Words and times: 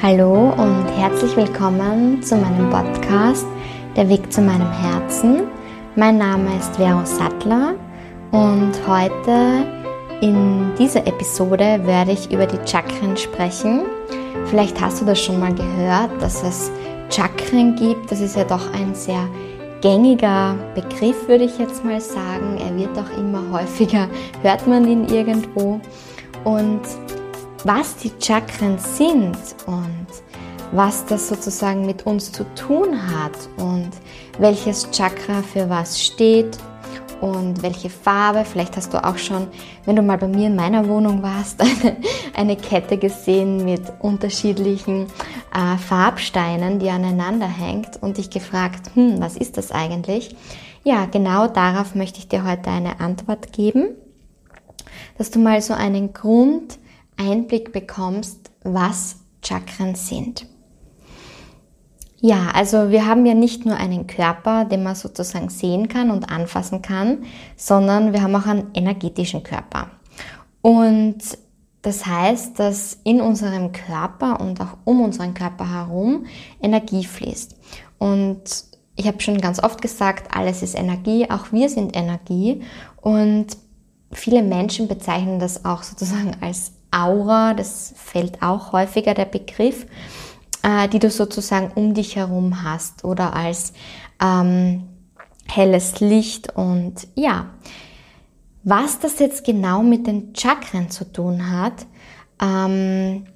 Hallo 0.00 0.52
und 0.56 0.86
herzlich 0.96 1.36
willkommen 1.36 2.22
zu 2.22 2.36
meinem 2.36 2.70
Podcast 2.70 3.46
Der 3.96 4.08
Weg 4.08 4.32
zu 4.32 4.40
meinem 4.40 4.70
Herzen. 4.72 5.42
Mein 5.96 6.18
Name 6.18 6.56
ist 6.56 6.76
Vero 6.76 7.04
Sattler 7.04 7.74
und 8.30 8.72
heute 8.86 9.66
in 10.20 10.72
dieser 10.78 11.06
Episode 11.06 11.80
werde 11.84 12.12
ich 12.12 12.32
über 12.32 12.46
die 12.46 12.58
Chakren 12.66 13.16
sprechen. 13.16 13.82
Vielleicht 14.46 14.80
hast 14.80 15.00
du 15.00 15.04
das 15.04 15.20
schon 15.20 15.40
mal 15.40 15.54
gehört, 15.54 16.10
dass 16.22 16.42
es 16.42 16.70
Chakren 17.10 17.76
gibt. 17.76 18.10
Das 18.10 18.20
ist 18.20 18.36
ja 18.36 18.44
doch 18.44 18.72
ein 18.72 18.94
sehr 18.94 19.28
gängiger 19.80 20.56
Begriff, 20.74 21.28
würde 21.28 21.44
ich 21.44 21.58
jetzt 21.58 21.84
mal 21.84 22.00
sagen. 22.00 22.58
Er 22.58 22.76
wird 22.76 22.96
auch 22.98 23.18
immer 23.18 23.42
häufiger, 23.52 24.08
hört 24.42 24.66
man 24.66 24.86
ihn 24.88 25.08
irgendwo. 25.08 25.80
Und 26.44 26.80
was 27.64 27.96
die 27.96 28.12
Chakren 28.20 28.78
sind 28.78 29.36
und 29.66 30.06
was 30.72 31.04
das 31.06 31.28
sozusagen 31.28 31.86
mit 31.86 32.06
uns 32.06 32.30
zu 32.30 32.44
tun 32.54 32.96
hat 33.10 33.32
und 33.56 33.90
welches 34.38 34.90
Chakra 34.90 35.42
für 35.42 35.68
was 35.68 36.00
steht 36.00 36.58
und 37.20 37.62
welche 37.62 37.90
Farbe. 37.90 38.44
Vielleicht 38.44 38.76
hast 38.76 38.94
du 38.94 39.04
auch 39.04 39.18
schon, 39.18 39.48
wenn 39.84 39.96
du 39.96 40.02
mal 40.02 40.18
bei 40.18 40.28
mir 40.28 40.46
in 40.46 40.56
meiner 40.56 40.88
Wohnung 40.88 41.22
warst, 41.22 41.60
eine, 41.62 41.96
eine 42.34 42.56
Kette 42.56 42.98
gesehen 42.98 43.64
mit 43.64 43.82
unterschiedlichen 44.00 45.06
äh, 45.54 45.76
Farbsteinen, 45.78 46.78
die 46.78 46.90
aneinander 46.90 47.48
hängt 47.48 48.00
und 48.02 48.18
dich 48.18 48.30
gefragt, 48.30 48.90
hm, 48.94 49.20
was 49.20 49.36
ist 49.36 49.56
das 49.56 49.72
eigentlich? 49.72 50.34
Ja, 50.84 51.06
genau 51.06 51.48
darauf 51.48 51.94
möchte 51.94 52.18
ich 52.18 52.28
dir 52.28 52.44
heute 52.44 52.70
eine 52.70 53.00
Antwort 53.00 53.52
geben, 53.52 53.88
dass 55.18 55.30
du 55.30 55.38
mal 55.38 55.60
so 55.60 55.74
einen 55.74 56.12
Grund 56.12 56.78
Einblick 57.16 57.72
bekommst, 57.72 58.50
was 58.62 59.16
Chakren 59.42 59.94
sind. 59.94 60.46
Ja, 62.20 62.50
also 62.52 62.90
wir 62.90 63.06
haben 63.06 63.26
ja 63.26 63.34
nicht 63.34 63.64
nur 63.64 63.76
einen 63.76 64.08
Körper, 64.08 64.64
den 64.64 64.82
man 64.82 64.96
sozusagen 64.96 65.50
sehen 65.50 65.88
kann 65.88 66.10
und 66.10 66.30
anfassen 66.30 66.82
kann, 66.82 67.24
sondern 67.56 68.12
wir 68.12 68.22
haben 68.22 68.34
auch 68.34 68.46
einen 68.46 68.68
energetischen 68.74 69.44
Körper. 69.44 69.90
Und 70.60 71.18
das 71.82 72.04
heißt, 72.06 72.58
dass 72.58 72.98
in 73.04 73.20
unserem 73.20 73.70
Körper 73.70 74.40
und 74.40 74.60
auch 74.60 74.78
um 74.84 75.00
unseren 75.00 75.32
Körper 75.34 75.70
herum 75.70 76.26
Energie 76.60 77.04
fließt. 77.04 77.54
Und 77.98 78.42
ich 78.96 79.06
habe 79.06 79.20
schon 79.20 79.40
ganz 79.40 79.62
oft 79.62 79.80
gesagt, 79.80 80.36
alles 80.36 80.62
ist 80.62 80.74
Energie, 80.76 81.30
auch 81.30 81.52
wir 81.52 81.68
sind 81.68 81.96
Energie. 81.96 82.62
Und 83.00 83.46
viele 84.10 84.42
Menschen 84.42 84.88
bezeichnen 84.88 85.38
das 85.38 85.64
auch 85.64 85.84
sozusagen 85.84 86.36
als 86.40 86.72
Aura, 86.90 87.54
das 87.54 87.94
fällt 87.96 88.42
auch 88.42 88.72
häufiger 88.72 89.14
der 89.14 89.26
Begriff, 89.26 89.86
äh, 90.62 90.88
die 90.88 90.98
du 90.98 91.10
sozusagen 91.10 91.70
um 91.74 91.94
dich 91.94 92.16
herum 92.16 92.62
hast 92.62 93.04
oder 93.04 93.34
als 93.34 93.72
ähm, 94.22 94.84
helles 95.46 96.00
Licht. 96.00 96.54
Und 96.56 97.08
ja, 97.14 97.46
was 98.64 98.98
das 98.98 99.18
jetzt 99.18 99.44
genau 99.44 99.82
mit 99.82 100.06
den 100.06 100.34
Chakren 100.34 100.90
zu 100.90 101.10
tun 101.10 101.50
hat, 101.50 101.86
ähm, 102.40 103.26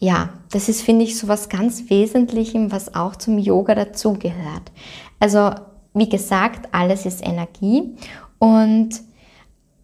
ja, 0.00 0.30
das 0.52 0.68
ist, 0.68 0.82
finde 0.82 1.04
ich, 1.04 1.18
so 1.18 1.28
was 1.28 1.48
ganz 1.48 1.90
Wesentlichem, 1.90 2.70
was 2.70 2.94
auch 2.94 3.16
zum 3.16 3.38
Yoga 3.38 3.74
dazugehört. 3.74 4.70
Also, 5.18 5.50
wie 5.92 6.08
gesagt, 6.08 6.72
alles 6.72 7.04
ist 7.04 7.26
Energie 7.26 7.96
und 8.38 8.90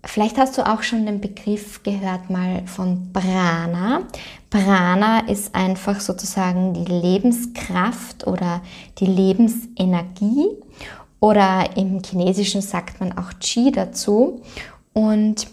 Vielleicht 0.07 0.37
hast 0.39 0.59
du 0.59 0.67
auch 0.67 0.83
schon 0.83 1.07
den 1.07 1.21
Begriff 1.21 1.83
gehört 1.83 2.31
mal 2.31 2.67
von 2.67 3.13
Prana. 3.13 4.03
Prana 4.51 5.21
ist 5.21 5.55
einfach 5.55 6.01
sozusagen 6.01 6.75
die 6.75 6.85
Lebenskraft 6.85 8.27
oder 8.27 8.61
die 8.99 9.07
Lebensenergie 9.07 10.49
oder 11.21 11.77
im 11.77 12.03
Chinesischen 12.03 12.61
sagt 12.61 13.01
man 13.01 13.17
auch 13.17 13.33
Qi 13.41 13.73
dazu 13.73 14.43
und 14.93 15.47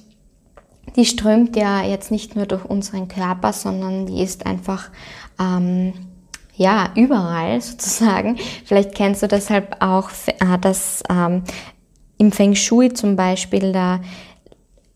die 0.96 1.06
strömt 1.06 1.56
ja 1.56 1.84
jetzt 1.84 2.12
nicht 2.12 2.36
nur 2.36 2.46
durch 2.46 2.66
unseren 2.66 3.08
Körper, 3.08 3.54
sondern 3.54 4.06
die 4.06 4.22
ist 4.22 4.46
einfach 4.46 4.90
ähm, 5.40 5.94
ja 6.56 6.90
überall 6.96 7.62
sozusagen. 7.62 8.38
Vielleicht 8.66 8.96
kennst 8.96 9.24
du 9.24 9.28
deshalb 9.28 9.78
auch, 9.80 10.10
äh, 10.28 10.58
dass 10.60 11.04
ähm, 11.10 11.44
im 12.18 12.32
Feng 12.32 12.54
Shui 12.54 12.94
zum 12.94 13.16
Beispiel 13.16 13.72
da 13.72 14.02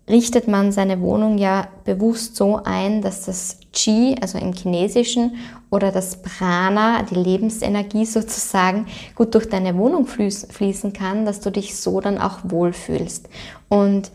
richtet 0.07 0.47
man 0.47 0.71
seine 0.71 1.01
Wohnung 1.01 1.37
ja 1.37 1.67
bewusst 1.83 2.35
so 2.35 2.61
ein, 2.63 3.01
dass 3.01 3.25
das 3.25 3.59
Qi, 3.73 4.15
also 4.21 4.37
im 4.37 4.53
Chinesischen, 4.53 5.35
oder 5.71 5.91
das 5.91 6.21
Prana, 6.21 7.03
die 7.03 7.15
Lebensenergie 7.15 8.05
sozusagen, 8.05 8.85
gut 9.15 9.33
durch 9.33 9.49
deine 9.49 9.75
Wohnung 9.77 10.05
fließen 10.05 10.93
kann, 10.93 11.25
dass 11.25 11.41
du 11.41 11.51
dich 11.51 11.75
so 11.75 11.99
dann 12.01 12.19
auch 12.19 12.39
wohlfühlst. 12.43 13.27
Und 13.67 14.11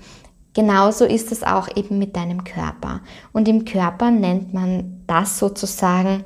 genauso 0.54 1.04
ist 1.04 1.32
es 1.32 1.42
auch 1.42 1.68
eben 1.76 1.98
mit 1.98 2.16
deinem 2.16 2.44
Körper. 2.44 3.00
Und 3.32 3.48
im 3.48 3.64
Körper 3.64 4.10
nennt 4.10 4.54
man 4.54 5.02
das 5.06 5.38
sozusagen 5.38 6.24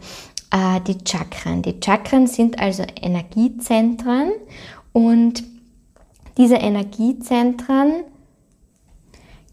äh, 0.50 0.80
die 0.86 0.98
Chakren. 1.06 1.62
Die 1.62 1.80
Chakren 1.82 2.26
sind 2.26 2.60
also 2.60 2.84
Energiezentren 3.00 4.32
und 4.92 5.42
diese 6.36 6.56
Energiezentren 6.56 8.04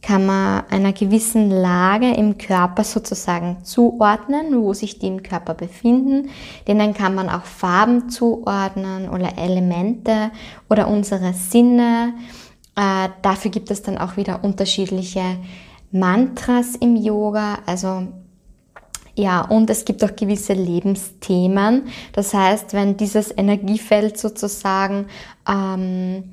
kann 0.02 0.26
man 0.26 0.64
einer 0.70 0.94
gewissen 0.94 1.52
Lage 1.52 2.12
im 2.12 2.38
Körper 2.38 2.84
sozusagen 2.84 3.58
zuordnen, 3.64 4.62
wo 4.62 4.74
sich 4.74 4.98
die 4.98 5.08
im 5.08 5.22
Körper 5.22 5.54
befinden. 5.54 6.30
Denen 6.68 6.94
kann 6.94 7.14
man 7.14 7.30
auch 7.30 7.44
Farben 7.44 8.10
zuordnen 8.10 9.10
oder 9.10 9.38
Elemente 9.38 10.32
oder 10.70 10.88
unsere 10.88 11.34
Sinne. 11.34 12.14
Äh, 12.76 13.10
dafür 13.22 13.52
gibt 13.52 13.70
es 13.70 13.84
dann 13.84 13.98
auch 13.98 14.18
wieder 14.18 14.44
unterschiedliche 14.44 15.38
Mantras 15.92 16.76
im 16.76 16.96
Yoga. 16.96 17.60
Also 17.68 18.08
ja, 19.16 19.42
und 19.42 19.70
es 19.70 19.86
gibt 19.86 20.04
auch 20.04 20.16
gewisse 20.16 20.54
Lebensthemen. 20.54 21.84
Das 22.14 22.34
heißt, 22.34 22.74
wenn 22.74 22.98
dieses 22.98 23.32
Energiefeld 23.38 24.18
sozusagen 24.18 25.08
ähm, 25.48 26.32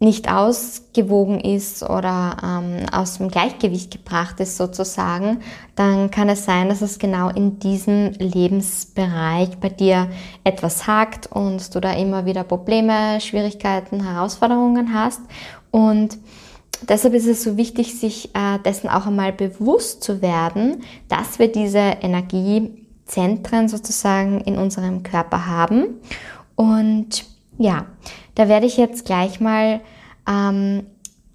nicht 0.00 0.32
ausgewogen 0.32 1.40
ist 1.40 1.82
oder 1.82 2.38
ähm, 2.42 2.86
aus 2.90 3.18
dem 3.18 3.28
Gleichgewicht 3.28 3.90
gebracht 3.90 4.40
ist 4.40 4.56
sozusagen, 4.56 5.42
dann 5.76 6.10
kann 6.10 6.30
es 6.30 6.46
sein, 6.46 6.70
dass 6.70 6.80
es 6.80 6.98
genau 6.98 7.28
in 7.28 7.58
diesem 7.58 8.12
Lebensbereich 8.12 9.58
bei 9.60 9.68
dir 9.68 10.08
etwas 10.42 10.86
hakt 10.86 11.30
und 11.30 11.74
du 11.74 11.80
da 11.80 11.92
immer 11.92 12.24
wieder 12.24 12.44
Probleme, 12.44 13.20
Schwierigkeiten, 13.20 14.02
Herausforderungen 14.02 14.94
hast. 14.94 15.20
Und 15.70 16.16
deshalb 16.88 17.12
ist 17.12 17.26
es 17.26 17.42
so 17.42 17.58
wichtig, 17.58 18.00
sich 18.00 18.34
äh, 18.34 18.58
dessen 18.64 18.88
auch 18.88 19.06
einmal 19.06 19.34
bewusst 19.34 20.02
zu 20.02 20.22
werden, 20.22 20.82
dass 21.08 21.38
wir 21.38 21.52
diese 21.52 21.78
Energiezentren 21.78 23.68
sozusagen 23.68 24.40
in 24.40 24.56
unserem 24.56 25.02
Körper 25.02 25.46
haben. 25.46 26.00
Und 26.56 27.26
ja, 27.58 27.84
da 28.40 28.48
werde 28.48 28.64
ich 28.64 28.78
jetzt 28.78 29.04
gleich 29.04 29.38
mal 29.38 29.80
ähm, 30.26 30.86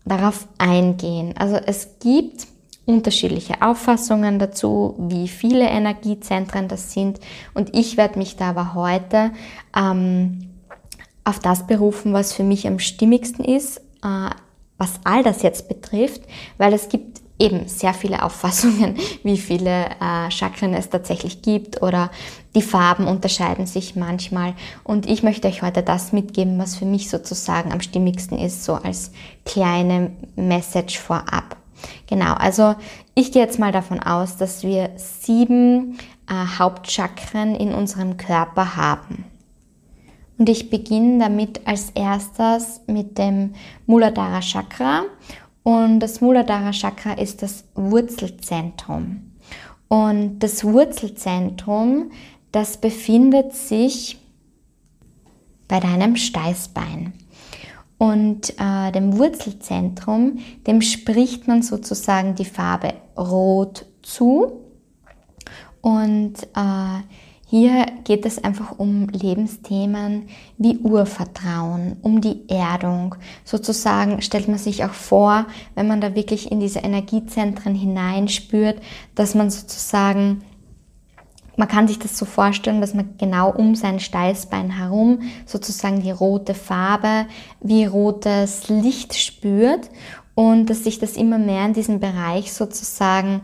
darauf 0.06 0.48
eingehen. 0.58 1.36
Also 1.38 1.56
es 1.56 2.00
gibt 2.00 2.48
unterschiedliche 2.88 3.62
Auffassungen 3.62 4.40
dazu, 4.40 4.96
wie 4.98 5.28
viele 5.28 5.66
Energiezentren 5.66 6.68
das 6.68 6.94
sind. 6.94 7.20
Und 7.54 7.76
ich 7.76 7.96
werde 7.96 8.18
mich 8.18 8.38
da 8.38 8.50
aber 8.50 8.74
heute 8.74 9.30
ähm, 9.78 10.50
auf 11.24 11.38
das 11.38 11.68
berufen, 11.68 12.12
was 12.12 12.34
für 12.34 12.44
mich 12.44 12.66
am 12.66 12.80
stimmigsten 12.80 13.46
ist, 13.46 13.78
äh, 14.04 14.32
was 14.80 15.00
all 15.04 15.22
das 15.22 15.44
jetzt 15.44 15.68
betrifft, 15.68 16.24
weil 16.58 16.74
es 16.74 16.90
gibt 16.90 17.22
eben 17.38 17.68
sehr 17.68 17.94
viele 17.94 18.24
Auffassungen, 18.24 18.96
wie 19.24 19.38
viele 19.38 19.88
äh, 20.02 20.32
Chakren 20.32 20.74
es 20.74 20.90
tatsächlich 20.90 21.42
gibt 21.42 21.82
oder 21.82 22.12
die 22.56 22.62
Farben 22.62 23.08
unterscheiden 23.08 23.66
sich 23.68 23.96
manchmal. 23.96 24.54
Und 24.84 25.10
ich 25.10 25.24
möchte 25.24 25.48
euch 25.48 25.62
heute 25.62 25.84
das 25.84 26.14
mitgeben, 26.14 26.58
was 26.58 26.78
für 26.78 26.86
mich 26.86 27.10
sozusagen 27.10 27.72
am 27.72 27.82
stimmigsten 27.82 28.38
ist, 28.38 28.64
so 28.64 28.76
als 28.76 29.12
kleine 29.46 30.12
Message 30.36 30.98
vorab. 30.98 31.58
Genau, 32.08 32.34
also 32.34 32.76
ich 33.14 33.32
gehe 33.32 33.42
jetzt 33.42 33.60
mal 33.60 33.72
davon 33.72 34.00
aus, 34.00 34.38
dass 34.38 34.64
wir 34.64 34.92
sieben 34.96 35.98
äh, 36.30 36.58
Hauptchakren 36.58 37.56
in 37.56 37.74
unserem 37.74 38.18
Körper 38.18 38.76
haben. 38.76 39.26
Und 40.38 40.50
ich 40.50 40.70
beginne 40.70 41.20
damit 41.20 41.66
als 41.66 41.92
erstes 41.92 42.82
mit 42.88 43.18
dem 43.18 43.54
Muladhara 43.86 44.42
Chakra 44.42 45.04
und 45.66 46.00
das 46.00 46.22
Muladhara 46.22 46.72
Chakra 46.74 47.14
ist 47.14 47.42
das 47.42 47.64
Wurzelzentrum. 47.74 49.32
Und 49.88 50.38
das 50.38 50.64
Wurzelzentrum, 50.64 52.12
das 52.52 52.78
befindet 52.78 53.54
sich 53.54 54.20
bei 55.68 55.80
deinem 55.80 56.18
Steißbein. 56.18 57.14
Und 57.98 58.54
äh, 58.60 58.92
dem 58.92 59.18
Wurzelzentrum, 59.18 60.38
dem 60.68 60.84
spricht 60.84 61.48
man 61.48 61.64
sozusagen 61.64 62.36
die 62.36 62.46
Farbe 62.46 62.94
Rot 63.18 63.88
zu. 64.04 64.62
Und 65.82 66.44
äh, 66.56 67.02
hier 67.58 67.86
geht 68.04 68.26
es 68.26 68.44
einfach 68.44 68.80
um 68.80 69.08
Lebensthemen 69.08 70.28
wie 70.58 70.78
Urvertrauen, 70.80 71.96
um 72.02 72.20
die 72.20 72.50
Erdung. 72.50 73.16
Sozusagen 73.46 74.22
stellt 74.22 74.50
man 74.50 74.58
sich 74.58 74.84
auch 74.84 74.92
vor, 74.92 75.46
wenn 75.74 75.88
man 75.88 76.02
da 76.02 76.16
wirklich 76.16 76.52
in 76.52 76.60
diese 76.60 76.80
Energiezentren 76.80 77.74
hineinspürt, 77.74 78.82
dass 79.16 79.36
man 79.36 79.50
sozusagen 79.50 80.44
man 81.56 81.70
kann 81.70 81.88
sich 81.88 81.98
das 81.98 82.18
so 82.18 82.26
vorstellen, 82.26 82.82
dass 82.82 82.94
man 82.94 83.16
genau 83.18 83.50
um 83.50 83.76
sein 83.76 84.02
Steißbein 84.02 84.72
herum 84.72 85.22
sozusagen 85.46 86.02
die 86.02 86.12
rote 86.12 86.56
Farbe 86.56 87.26
wie 87.62 87.86
rotes 87.86 88.68
Licht 88.68 89.16
spürt 89.16 89.90
und 90.34 90.70
dass 90.70 90.84
sich 90.84 91.00
das 91.00 91.16
immer 91.16 91.38
mehr 91.38 91.66
in 91.66 91.72
diesem 91.72 92.02
Bereich 92.02 92.52
sozusagen 92.52 93.40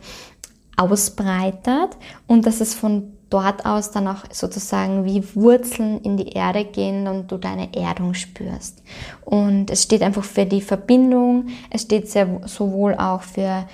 ausbreitet 0.76 1.96
und 2.28 2.46
dass 2.46 2.60
es 2.60 2.74
von 2.74 3.11
dort 3.32 3.66
aus 3.66 3.90
dann 3.92 4.08
auch 4.08 4.24
sozusagen 4.32 5.06
wie 5.06 5.24
Wurzeln 5.36 6.02
in 6.02 6.18
die 6.18 6.30
Erde 6.30 6.66
gehen 6.66 7.08
und 7.08 7.32
du 7.32 7.38
deine 7.38 7.74
Erdung 7.74 8.14
spürst. 8.14 8.84
Und 9.26 9.72
es 9.72 9.82
steht 9.84 10.04
einfach 10.04 10.24
für 10.24 10.46
die 10.46 10.62
Verbindung, 10.62 11.48
es 11.72 11.82
steht 11.84 12.12
sehr, 12.12 12.42
sowohl 12.46 12.94
auch 12.96 13.22
für 13.22 13.66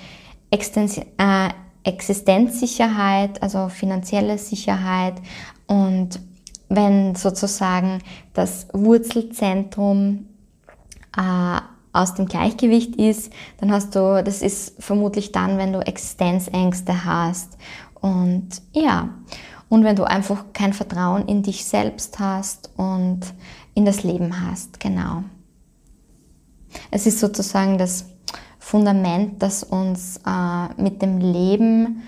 äh, 0.50 1.48
Existenzsicherheit, 1.84 3.42
also 3.42 3.68
finanzielle 3.68 4.38
Sicherheit. 4.38 5.14
Und 5.66 6.20
wenn 6.68 7.16
sozusagen 7.16 7.98
das 8.34 8.68
Wurzelzentrum 8.72 10.26
äh, 11.16 11.60
aus 11.92 12.14
dem 12.14 12.26
Gleichgewicht 12.26 12.94
ist, 12.96 13.32
dann 13.58 13.72
hast 13.72 13.96
du, 13.96 14.22
das 14.22 14.42
ist 14.42 14.74
vermutlich 14.80 15.32
dann, 15.32 15.58
wenn 15.58 15.72
du 15.72 15.80
Existenzängste 15.80 17.04
hast 17.04 17.56
und 18.00 18.48
ja, 18.72 19.10
und 19.68 19.84
wenn 19.84 19.96
du 19.96 20.04
einfach 20.04 20.46
kein 20.52 20.72
Vertrauen 20.72 21.26
in 21.26 21.42
dich 21.42 21.64
selbst 21.64 22.18
hast 22.18 22.70
und 22.76 23.20
in 23.74 23.84
das 23.84 24.02
Leben 24.02 24.46
hast, 24.46 24.80
genau. 24.80 25.24
Es 26.90 27.06
ist 27.06 27.20
sozusagen 27.20 27.78
das 27.78 28.06
Fundament, 28.58 29.42
das 29.42 29.62
uns 29.62 30.20
äh, 30.26 30.82
mit 30.82 31.00
dem 31.02 31.18
Leben 31.18 32.02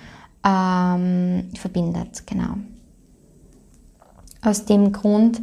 ähm, 0.44 1.50
verbindet. 1.54 2.26
Genau. 2.26 2.56
Aus 4.42 4.64
dem 4.64 4.92
Grund, 4.92 5.40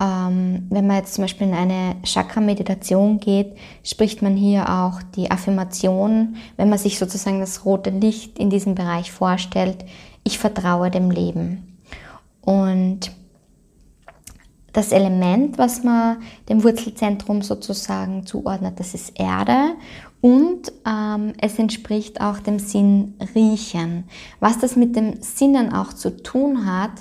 ähm, 0.00 0.66
wenn 0.70 0.86
man 0.86 0.98
jetzt 0.98 1.14
zum 1.14 1.24
Beispiel 1.24 1.48
in 1.48 1.54
eine 1.54 1.96
Chakra-Meditation 2.04 3.18
geht, 3.18 3.56
spricht 3.82 4.22
man 4.22 4.36
hier 4.36 4.68
auch 4.68 5.02
die 5.16 5.30
Affirmation, 5.30 6.36
wenn 6.56 6.68
man 6.68 6.78
sich 6.78 6.98
sozusagen 6.98 7.40
das 7.40 7.64
rote 7.64 7.90
Licht 7.90 8.38
in 8.38 8.50
diesem 8.50 8.74
Bereich 8.74 9.10
vorstellt, 9.10 9.84
ich 10.22 10.38
vertraue 10.38 10.90
dem 10.90 11.10
Leben. 11.10 11.78
Und 12.42 13.10
das 14.72 14.92
Element, 14.92 15.58
was 15.58 15.82
man 15.82 16.18
dem 16.48 16.62
Wurzelzentrum 16.62 17.42
sozusagen 17.42 18.24
zuordnet, 18.24 18.78
das 18.78 18.94
ist 18.94 19.18
Erde 19.18 19.74
und 20.20 20.72
ähm, 20.86 21.32
es 21.40 21.58
entspricht 21.58 22.20
auch 22.20 22.38
dem 22.38 22.60
Sinn 22.60 23.14
riechen. 23.34 24.04
Was 24.38 24.58
das 24.58 24.76
mit 24.76 24.94
dem 24.94 25.20
Sinnen 25.22 25.72
auch 25.72 25.92
zu 25.92 26.22
tun 26.22 26.66
hat, 26.66 26.92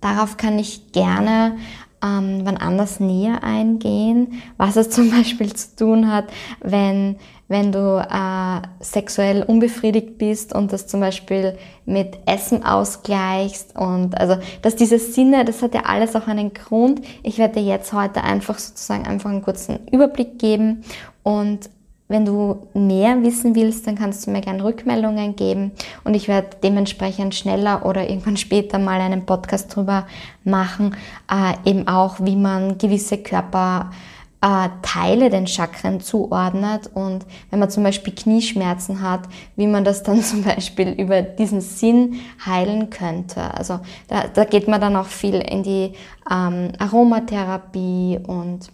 darauf 0.00 0.36
kann 0.38 0.58
ich 0.58 0.92
gerne 0.92 1.56
ähm, 2.02 2.40
wann 2.44 2.56
anders 2.56 3.00
näher 3.00 3.42
eingehen, 3.42 4.42
was 4.56 4.76
es 4.76 4.90
zum 4.90 5.10
Beispiel 5.10 5.52
zu 5.52 5.76
tun 5.76 6.12
hat, 6.12 6.26
wenn, 6.60 7.16
wenn 7.48 7.72
du 7.72 7.98
äh, 7.98 8.62
sexuell 8.82 9.42
unbefriedigt 9.42 10.18
bist 10.18 10.54
und 10.54 10.72
das 10.72 10.86
zum 10.86 11.00
Beispiel 11.00 11.56
mit 11.84 12.18
Essen 12.26 12.64
ausgleichst 12.64 13.76
und 13.76 14.18
also, 14.18 14.36
dass 14.62 14.76
diese 14.76 14.98
Sinne, 14.98 15.44
das 15.44 15.62
hat 15.62 15.74
ja 15.74 15.82
alles 15.82 16.14
auch 16.16 16.26
einen 16.26 16.54
Grund. 16.54 17.00
Ich 17.22 17.38
werde 17.38 17.60
dir 17.60 17.66
jetzt 17.66 17.92
heute 17.92 18.22
einfach 18.22 18.58
sozusagen 18.58 19.06
einfach 19.06 19.30
einen 19.30 19.42
kurzen 19.42 19.86
Überblick 19.90 20.38
geben 20.38 20.84
und 21.22 21.68
wenn 22.10 22.24
du 22.24 22.66
mehr 22.74 23.22
wissen 23.22 23.54
willst, 23.54 23.86
dann 23.86 23.94
kannst 23.94 24.26
du 24.26 24.32
mir 24.32 24.40
gerne 24.40 24.64
Rückmeldungen 24.64 25.36
geben 25.36 25.70
und 26.02 26.14
ich 26.14 26.26
werde 26.26 26.48
dementsprechend 26.62 27.36
schneller 27.36 27.86
oder 27.86 28.10
irgendwann 28.10 28.36
später 28.36 28.78
mal 28.78 29.00
einen 29.00 29.24
Podcast 29.24 29.74
drüber 29.74 30.06
machen, 30.44 30.96
äh, 31.30 31.70
eben 31.70 31.86
auch, 31.86 32.16
wie 32.20 32.34
man 32.34 32.78
gewisse 32.78 33.18
Körperteile 33.18 35.26
äh, 35.26 35.30
den 35.30 35.46
Chakren 35.46 36.00
zuordnet 36.00 36.90
und 36.92 37.24
wenn 37.50 37.60
man 37.60 37.70
zum 37.70 37.84
Beispiel 37.84 38.12
Knieschmerzen 38.12 39.02
hat, 39.02 39.28
wie 39.54 39.68
man 39.68 39.84
das 39.84 40.02
dann 40.02 40.20
zum 40.22 40.42
Beispiel 40.42 40.90
über 40.90 41.22
diesen 41.22 41.60
Sinn 41.60 42.16
heilen 42.44 42.90
könnte. 42.90 43.54
Also 43.54 43.78
da, 44.08 44.24
da 44.26 44.44
geht 44.44 44.66
man 44.66 44.80
dann 44.80 44.96
auch 44.96 45.06
viel 45.06 45.36
in 45.36 45.62
die 45.62 45.92
ähm, 46.28 46.72
Aromatherapie 46.80 48.18
und 48.26 48.72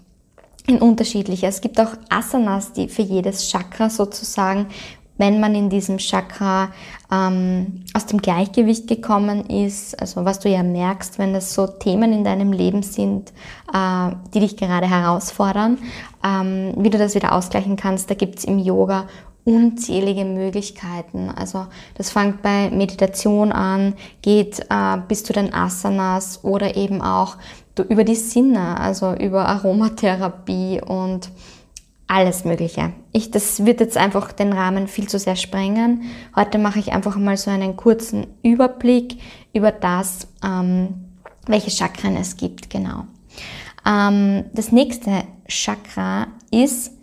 in 0.67 0.79
unterschiedliche. 0.79 1.47
Es 1.47 1.61
gibt 1.61 1.81
auch 1.81 1.93
Asanas, 2.09 2.73
die 2.73 2.89
für 2.89 3.03
jedes 3.03 3.51
Chakra 3.51 3.91
sozusagen, 3.91 4.67
wenn 5.19 5.41
man 5.41 5.55
in 5.55 5.71
diesem 5.71 5.99
Chakra 5.99 6.73
ähm, 7.11 7.85
aus 7.95 8.07
dem 8.07 8.21
Gleichgewicht 8.21 8.87
gekommen 8.87 9.49
ist, 9.49 9.99
also 9.99 10.25
was 10.25 10.41
du 10.41 10.51
ja 10.51 10.63
merkst, 10.63 11.19
wenn 11.19 11.35
es 11.35 11.55
so 11.55 11.67
Themen 11.67 12.13
in 12.13 12.25
deinem 12.25 12.53
Leben 12.53 12.83
sind, 12.83 13.33
äh, 13.73 14.11
die 14.35 14.41
dich 14.41 14.57
gerade 14.57 14.89
herausfordern, 14.89 15.79
ähm, 16.23 16.75
wie 16.77 16.91
du 16.91 16.99
das 16.99 17.15
wieder 17.15 17.33
ausgleichen 17.33 17.77
kannst, 17.77 18.11
da 18.11 18.15
gibt's 18.15 18.45
im 18.45 18.59
Yoga 18.59 19.07
unzählige 19.47 20.25
Möglichkeiten. 20.25 21.31
Also 21.31 21.69
das 21.95 22.11
fängt 22.11 22.43
bei 22.43 22.69
Meditation 22.71 23.53
an, 23.53 23.95
geht 24.21 24.61
äh, 24.69 24.99
bis 25.09 25.23
zu 25.23 25.33
den 25.33 25.55
Asanas 25.55 26.41
oder 26.43 26.77
eben 26.77 27.01
auch 27.01 27.37
über 27.89 28.05
die 28.05 28.17
Sinne, 28.17 28.79
also 28.79 29.15
über 29.15 29.47
Aromatherapie 29.47 30.81
und 30.85 31.31
alles 32.09 32.45
Mögliche. 32.45 32.93
Ich, 33.13 33.31
das 33.31 33.65
wird 33.65 33.81
jetzt 33.81 33.97
einfach 33.97 34.33
den 34.33 34.53
Rahmen 34.53 34.89
viel 34.89 35.09
zu 35.09 35.19
sehr 35.19 35.37
sprengen. 35.37 36.03
Heute 36.35 36.59
mache 36.59 36.81
ich 36.81 36.93
einfach 36.93 37.17
mal 37.17 37.37
so 37.37 37.51
einen 37.51 37.77
kurzen 37.77 38.27
Überblick 38.43 39.19
über 39.53 39.71
das, 39.71 40.27
ähm, 40.45 41.07
welche 41.47 41.71
Chakren 41.71 42.17
es 42.17 42.37
gibt, 42.37 42.69
genau. 42.71 43.05
Ähm, 43.87 44.45
das 44.53 44.73
nächste 44.73 45.23
Chakra 45.47 46.29
ist 46.51 46.96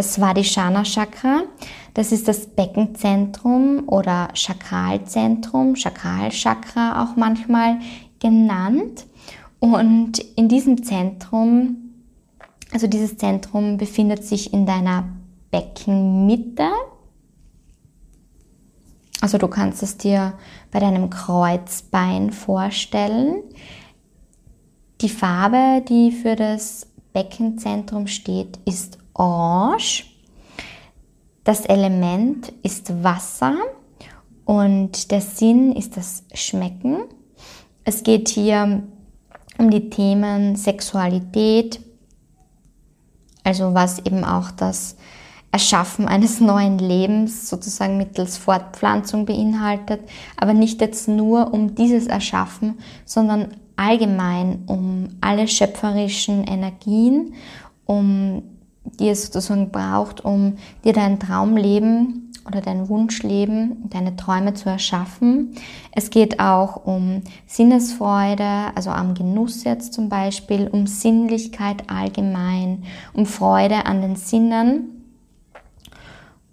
das 0.00 0.14
Svadhisthana 0.14 0.82
Chakra. 0.82 1.42
Das 1.92 2.10
ist 2.10 2.26
das 2.26 2.46
Beckenzentrum 2.46 3.82
oder 3.86 4.28
Chakralzentrum, 4.32 5.76
Chakralchakra 5.76 7.02
auch 7.02 7.16
manchmal 7.16 7.80
genannt. 8.18 9.04
Und 9.58 10.18
in 10.36 10.48
diesem 10.48 10.82
Zentrum, 10.84 11.90
also 12.72 12.86
dieses 12.86 13.18
Zentrum 13.18 13.76
befindet 13.76 14.24
sich 14.24 14.54
in 14.54 14.64
deiner 14.64 15.04
Beckenmitte. 15.50 16.70
Also 19.20 19.36
du 19.36 19.48
kannst 19.48 19.82
es 19.82 19.98
dir 19.98 20.32
bei 20.70 20.78
deinem 20.78 21.10
Kreuzbein 21.10 22.30
vorstellen. 22.30 23.42
Die 25.02 25.10
Farbe, 25.10 25.84
die 25.86 26.10
für 26.10 26.36
das 26.36 26.86
Beckenzentrum 27.12 28.06
steht, 28.06 28.58
ist 28.64 28.99
orange. 29.14 30.06
Das 31.44 31.64
Element 31.66 32.52
ist 32.62 33.02
Wasser 33.02 33.54
und 34.44 35.10
der 35.10 35.20
Sinn 35.20 35.72
ist 35.72 35.96
das 35.96 36.24
Schmecken. 36.34 37.04
Es 37.84 38.02
geht 38.02 38.28
hier 38.28 38.82
um 39.58 39.70
die 39.70 39.90
Themen 39.90 40.56
Sexualität, 40.56 41.80
also 43.44 43.74
was 43.74 43.98
eben 44.00 44.24
auch 44.24 44.50
das 44.50 44.96
Erschaffen 45.52 46.06
eines 46.06 46.40
neuen 46.40 46.78
Lebens 46.78 47.48
sozusagen 47.48 47.96
mittels 47.96 48.36
Fortpflanzung 48.36 49.26
beinhaltet, 49.26 50.00
aber 50.36 50.52
nicht 50.52 50.80
jetzt 50.80 51.08
nur 51.08 51.52
um 51.52 51.74
dieses 51.74 52.06
Erschaffen, 52.06 52.78
sondern 53.04 53.48
allgemein 53.76 54.64
um 54.66 55.08
alle 55.20 55.48
schöpferischen 55.48 56.44
Energien, 56.44 57.34
um 57.86 58.42
die 58.84 59.08
es 59.08 59.26
sozusagen 59.26 59.70
braucht, 59.70 60.24
um 60.24 60.56
dir 60.84 60.92
dein 60.92 61.18
Traumleben 61.18 62.32
oder 62.46 62.60
dein 62.60 62.88
Wunschleben, 62.88 63.88
deine 63.90 64.16
Träume 64.16 64.54
zu 64.54 64.68
erschaffen. 64.68 65.54
Es 65.92 66.10
geht 66.10 66.40
auch 66.40 66.84
um 66.84 67.22
Sinnesfreude, 67.46 68.74
also 68.74 68.90
am 68.90 69.14
Genuss 69.14 69.64
jetzt 69.64 69.92
zum 69.92 70.08
Beispiel, 70.08 70.68
um 70.68 70.86
Sinnlichkeit 70.86 71.88
allgemein, 71.88 72.84
um 73.12 73.26
Freude 73.26 73.86
an 73.86 74.00
den 74.00 74.16
Sinnen 74.16 75.00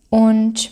und 0.10 0.72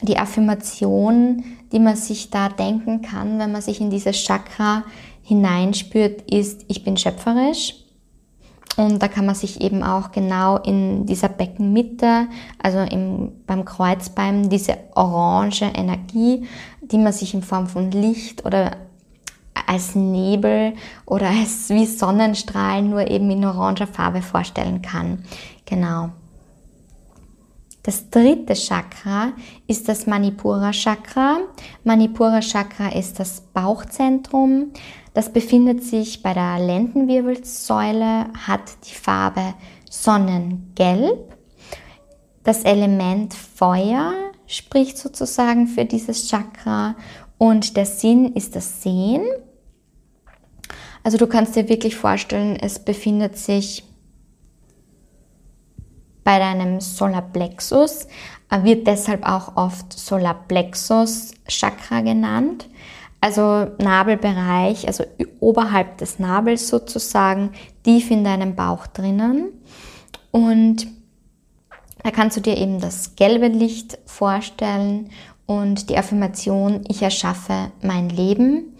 die 0.00 0.18
Affirmation, 0.18 1.42
die 1.72 1.80
man 1.80 1.96
sich 1.96 2.30
da 2.30 2.48
denken 2.48 3.02
kann, 3.02 3.38
wenn 3.38 3.52
man 3.52 3.62
sich 3.62 3.80
in 3.80 3.90
dieses 3.90 4.16
Chakra 4.16 4.84
hineinspürt, 5.22 6.30
ist, 6.30 6.64
ich 6.68 6.84
bin 6.84 6.96
schöpferisch. 6.96 7.87
Und 8.76 9.02
da 9.02 9.08
kann 9.08 9.26
man 9.26 9.34
sich 9.34 9.60
eben 9.60 9.82
auch 9.82 10.12
genau 10.12 10.58
in 10.58 11.04
dieser 11.04 11.28
Beckenmitte, 11.28 12.28
also 12.62 12.78
im, 12.78 13.32
beim 13.46 13.64
Kreuzbein, 13.64 14.48
diese 14.48 14.76
orange 14.94 15.62
Energie, 15.74 16.46
die 16.82 16.98
man 16.98 17.12
sich 17.12 17.34
in 17.34 17.42
Form 17.42 17.66
von 17.66 17.90
Licht 17.90 18.44
oder 18.44 18.76
als 19.66 19.94
Nebel 19.94 20.74
oder 21.04 21.28
als 21.28 21.68
wie 21.70 21.86
Sonnenstrahlen 21.86 22.90
nur 22.90 23.10
eben 23.10 23.30
in 23.30 23.44
oranger 23.44 23.86
Farbe 23.86 24.22
vorstellen 24.22 24.80
kann. 24.82 25.24
Genau. 25.66 26.10
Das 27.82 28.10
dritte 28.10 28.54
Chakra 28.54 29.32
ist 29.66 29.88
das 29.88 30.06
Manipura 30.06 30.72
Chakra. 30.72 31.38
Manipura 31.84 32.40
Chakra 32.40 32.88
ist 32.88 33.18
das 33.18 33.40
Bauchzentrum. 33.40 34.72
Das 35.14 35.32
befindet 35.32 35.82
sich 35.82 36.22
bei 36.22 36.34
der 36.34 36.58
Lendenwirbelsäule, 36.58 38.26
hat 38.46 38.62
die 38.88 38.94
Farbe 38.94 39.54
Sonnengelb. 39.90 41.36
Das 42.44 42.62
Element 42.64 43.34
Feuer 43.34 44.12
spricht 44.46 44.96
sozusagen 44.96 45.66
für 45.66 45.84
dieses 45.84 46.28
Chakra 46.28 46.94
und 47.36 47.76
der 47.76 47.86
Sinn 47.86 48.34
ist 48.34 48.56
das 48.56 48.82
Sehen. 48.82 49.24
Also 51.02 51.18
du 51.18 51.26
kannst 51.26 51.56
dir 51.56 51.68
wirklich 51.68 51.96
vorstellen, 51.96 52.56
es 52.60 52.78
befindet 52.78 53.38
sich 53.38 53.84
bei 56.24 56.38
deinem 56.38 56.80
Solarplexus, 56.80 58.06
wird 58.62 58.86
deshalb 58.86 59.26
auch 59.26 59.56
oft 59.56 59.92
Solarplexus 59.92 61.32
Chakra 61.46 62.02
genannt. 62.02 62.68
Also 63.20 63.66
Nabelbereich, 63.78 64.86
also 64.86 65.04
oberhalb 65.40 65.98
des 65.98 66.18
Nabels 66.18 66.68
sozusagen, 66.68 67.50
tief 67.82 68.10
in 68.10 68.22
deinem 68.22 68.54
Bauch 68.54 68.86
drinnen. 68.86 69.48
Und 70.30 70.86
da 72.02 72.10
kannst 72.10 72.36
du 72.36 72.40
dir 72.40 72.56
eben 72.56 72.80
das 72.80 73.16
gelbe 73.16 73.48
Licht 73.48 73.98
vorstellen 74.06 75.10
und 75.46 75.90
die 75.90 75.96
Affirmation, 75.96 76.84
ich 76.88 77.02
erschaffe 77.02 77.72
mein 77.82 78.08
Leben. 78.08 78.76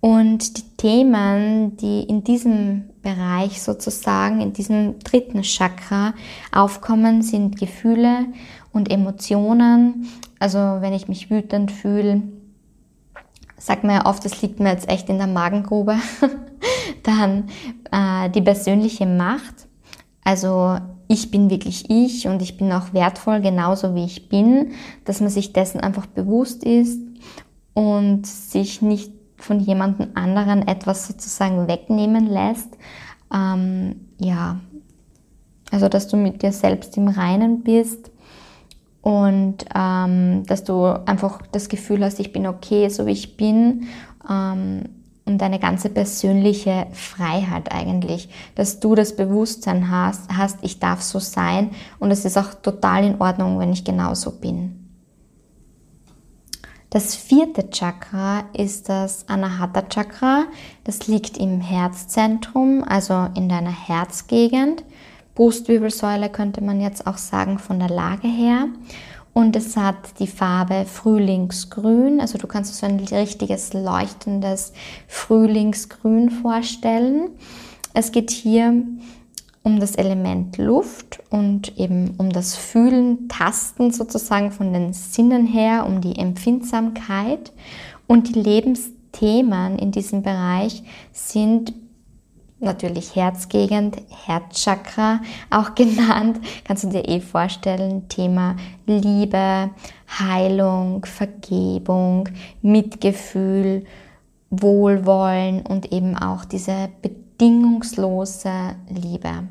Und 0.00 0.58
die 0.58 0.76
Themen, 0.76 1.76
die 1.76 2.02
in 2.02 2.24
diesem 2.24 2.90
Bereich 3.02 3.62
sozusagen, 3.62 4.40
in 4.40 4.52
diesem 4.52 4.98
dritten 5.00 5.42
Chakra 5.42 6.14
aufkommen, 6.50 7.22
sind 7.22 7.58
Gefühle 7.58 8.26
und 8.72 8.90
Emotionen. 8.90 10.08
Also 10.38 10.58
wenn 10.58 10.92
ich 10.92 11.08
mich 11.08 11.30
wütend 11.30 11.70
fühle, 11.70 12.22
sagt 13.62 13.84
man 13.84 13.94
ja 13.94 14.06
oft, 14.06 14.24
das 14.24 14.42
liegt 14.42 14.58
mir 14.58 14.70
jetzt 14.70 14.88
echt 14.88 15.08
in 15.08 15.18
der 15.18 15.28
Magengrube. 15.28 15.96
Dann 17.04 17.44
äh, 17.92 18.28
die 18.30 18.42
persönliche 18.42 19.06
Macht. 19.06 19.68
Also 20.24 20.78
ich 21.06 21.30
bin 21.30 21.48
wirklich 21.48 21.88
ich 21.88 22.26
und 22.26 22.42
ich 22.42 22.56
bin 22.56 22.72
auch 22.72 22.92
wertvoll, 22.92 23.40
genauso 23.40 23.94
wie 23.94 24.04
ich 24.04 24.28
bin, 24.28 24.72
dass 25.04 25.20
man 25.20 25.30
sich 25.30 25.52
dessen 25.52 25.80
einfach 25.80 26.06
bewusst 26.06 26.64
ist 26.64 27.00
und 27.74 28.26
sich 28.26 28.82
nicht 28.82 29.12
von 29.36 29.60
jemandem 29.60 30.10
anderen 30.14 30.66
etwas 30.66 31.06
sozusagen 31.06 31.68
wegnehmen 31.68 32.26
lässt. 32.26 32.76
Ähm, 33.32 34.08
ja, 34.18 34.60
also 35.70 35.88
dass 35.88 36.08
du 36.08 36.16
mit 36.16 36.42
dir 36.42 36.52
selbst 36.52 36.96
im 36.96 37.08
Reinen 37.08 37.62
bist 37.62 38.11
und 39.02 39.64
ähm, 39.74 40.46
dass 40.46 40.64
du 40.64 40.84
einfach 41.06 41.42
das 41.50 41.68
Gefühl 41.68 42.04
hast, 42.04 42.20
ich 42.20 42.32
bin 42.32 42.46
okay, 42.46 42.88
so 42.88 43.06
wie 43.06 43.12
ich 43.12 43.36
bin. 43.36 43.88
Ähm, 44.28 44.84
und 45.24 45.38
deine 45.38 45.60
ganze 45.60 45.88
persönliche 45.88 46.88
Freiheit 46.92 47.70
eigentlich, 47.72 48.28
dass 48.56 48.80
du 48.80 48.96
das 48.96 49.14
Bewusstsein 49.14 49.88
hast, 49.88 50.28
hast, 50.36 50.58
ich 50.62 50.80
darf 50.80 51.00
so 51.00 51.20
sein 51.20 51.70
und 52.00 52.10
es 52.10 52.24
ist 52.24 52.36
auch 52.36 52.54
total 52.54 53.04
in 53.04 53.20
Ordnung, 53.20 53.60
wenn 53.60 53.72
ich 53.72 53.84
genauso 53.84 54.32
bin. 54.32 54.82
Das 56.90 57.14
vierte 57.14 57.70
Chakra 57.70 58.44
ist 58.52 58.90
das 58.90 59.26
Anahata 59.26 59.82
Chakra. 59.88 60.44
Das 60.84 61.06
liegt 61.06 61.38
im 61.38 61.62
Herzzentrum, 61.62 62.84
also 62.86 63.28
in 63.34 63.48
deiner 63.48 63.70
Herzgegend. 63.70 64.84
Brustwirbelsäule 65.42 66.28
könnte 66.28 66.62
man 66.62 66.80
jetzt 66.80 67.04
auch 67.04 67.18
sagen 67.18 67.58
von 67.58 67.80
der 67.80 67.88
Lage 67.88 68.28
her. 68.28 68.68
Und 69.34 69.56
es 69.56 69.76
hat 69.76 70.20
die 70.20 70.28
Farbe 70.28 70.84
Frühlingsgrün. 70.86 72.20
Also 72.20 72.38
du 72.38 72.46
kannst 72.46 72.70
es 72.70 72.78
so 72.78 72.86
ein 72.86 73.00
richtiges 73.00 73.72
leuchtendes 73.72 74.72
Frühlingsgrün 75.08 76.30
vorstellen. 76.30 77.30
Es 77.92 78.12
geht 78.12 78.30
hier 78.30 78.84
um 79.64 79.80
das 79.80 79.96
Element 79.96 80.58
Luft 80.58 81.18
und 81.28 81.76
eben 81.76 82.14
um 82.18 82.30
das 82.30 82.54
Fühlen, 82.54 83.26
Tasten 83.26 83.90
sozusagen 83.90 84.52
von 84.52 84.72
den 84.72 84.92
Sinnen 84.92 85.48
her, 85.48 85.86
um 85.88 86.00
die 86.00 86.20
Empfindsamkeit. 86.20 87.50
Und 88.06 88.28
die 88.28 88.38
Lebensthemen 88.40 89.76
in 89.80 89.90
diesem 89.90 90.22
Bereich 90.22 90.84
sind 91.10 91.74
natürlich 92.62 93.16
Herzgegend, 93.16 93.98
Herzchakra 94.24 95.20
auch 95.50 95.74
genannt, 95.76 96.40
kannst 96.64 96.84
du 96.84 96.88
dir 96.88 97.08
eh 97.08 97.20
vorstellen, 97.20 98.08
Thema 98.08 98.56
Liebe, 98.86 99.70
Heilung, 100.18 101.04
Vergebung, 101.04 102.28
Mitgefühl, 102.62 103.84
Wohlwollen 104.50 105.62
und 105.66 105.92
eben 105.92 106.16
auch 106.16 106.44
diese 106.44 106.90
bedingungslose 107.00 108.76
Liebe. 108.88 109.48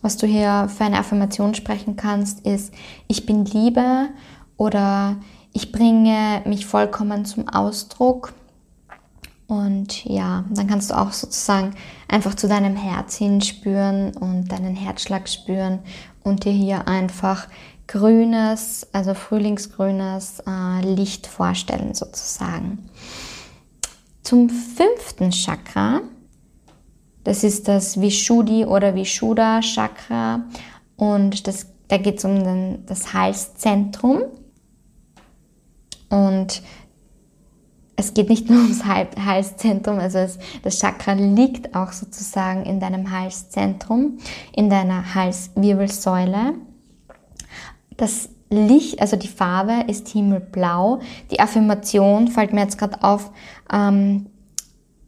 Was 0.00 0.16
du 0.16 0.26
hier 0.26 0.68
für 0.68 0.84
eine 0.84 0.98
Affirmation 0.98 1.54
sprechen 1.54 1.96
kannst, 1.96 2.46
ist, 2.46 2.74
ich 3.08 3.24
bin 3.24 3.44
Liebe 3.46 4.08
oder 4.56 5.16
ich 5.52 5.72
bringe 5.72 6.42
mich 6.44 6.66
vollkommen 6.66 7.24
zum 7.24 7.48
Ausdruck. 7.48 8.34
Und 9.46 10.04
ja, 10.04 10.44
dann 10.50 10.66
kannst 10.66 10.90
du 10.90 10.98
auch 10.98 11.12
sozusagen 11.12 11.74
einfach 12.08 12.34
zu 12.34 12.48
deinem 12.48 12.76
Herz 12.76 13.16
hinspüren 13.16 14.16
und 14.16 14.50
deinen 14.50 14.74
Herzschlag 14.74 15.28
spüren 15.28 15.80
und 16.22 16.44
dir 16.44 16.52
hier 16.52 16.88
einfach 16.88 17.48
grünes, 17.86 18.86
also 18.92 19.12
frühlingsgrünes 19.12 20.42
äh, 20.46 20.80
Licht 20.82 21.26
vorstellen 21.26 21.94
sozusagen. 21.94 22.88
Zum 24.22 24.48
fünften 24.48 25.30
Chakra 25.30 26.00
das 27.24 27.42
ist 27.42 27.68
das 27.68 28.00
Vishuddhi 28.00 28.66
oder 28.66 28.94
Vishuddha 28.94 29.60
Chakra 29.62 30.44
und 30.96 31.46
das, 31.46 31.66
da 31.88 31.96
geht 31.96 32.18
es 32.18 32.24
um 32.24 32.44
den, 32.44 32.86
das 32.86 33.14
Halszentrum. 33.14 34.24
Und 36.10 36.62
es 37.96 38.14
geht 38.14 38.28
nicht 38.28 38.50
nur 38.50 38.60
ums 38.62 38.84
Halszentrum, 38.84 39.98
also 39.98 40.18
es, 40.18 40.38
das 40.62 40.78
Chakra 40.78 41.12
liegt 41.12 41.74
auch 41.74 41.92
sozusagen 41.92 42.64
in 42.64 42.80
deinem 42.80 43.10
Halszentrum, 43.10 44.18
in 44.52 44.70
deiner 44.70 45.14
Halswirbelsäule. 45.14 46.54
Das 47.96 48.28
Licht, 48.50 49.00
also 49.00 49.16
die 49.16 49.28
Farbe 49.28 49.84
ist 49.88 50.08
himmelblau. 50.08 51.00
Die 51.30 51.40
Affirmation 51.40 52.28
fällt 52.28 52.52
mir 52.52 52.62
jetzt 52.62 52.78
gerade 52.78 53.02
auf, 53.02 53.30
ähm, 53.72 54.26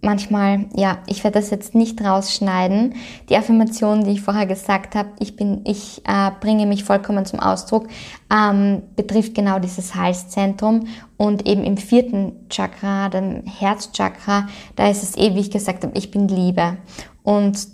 manchmal, 0.06 0.66
ja, 0.74 0.98
ich 1.06 1.24
werde 1.24 1.40
das 1.40 1.50
jetzt 1.50 1.74
nicht 1.74 2.02
rausschneiden. 2.02 2.94
Die 3.28 3.36
Affirmation, 3.36 4.04
die 4.04 4.12
ich 4.12 4.22
vorher 4.22 4.46
gesagt 4.46 4.94
habe, 4.94 5.10
ich 5.18 5.36
bin, 5.36 5.62
ich 5.64 6.00
äh, 6.06 6.30
bringe 6.40 6.64
mich 6.64 6.84
vollkommen 6.84 7.26
zum 7.26 7.40
Ausdruck, 7.40 7.88
ähm, 8.32 8.82
betrifft 8.94 9.34
genau 9.34 9.58
dieses 9.58 9.94
Halszentrum 9.94 10.86
und 11.16 11.46
eben 11.46 11.64
im 11.64 11.76
vierten 11.76 12.48
Chakra, 12.48 13.08
dem 13.08 13.42
Herzchakra, 13.44 14.46
da 14.76 14.88
ist 14.88 15.02
es 15.02 15.16
eh, 15.18 15.34
wie 15.34 15.40
ich 15.40 15.50
gesagt 15.50 15.82
habe, 15.84 15.98
ich 15.98 16.10
bin 16.10 16.28
Liebe 16.28 16.78
und 17.22 17.68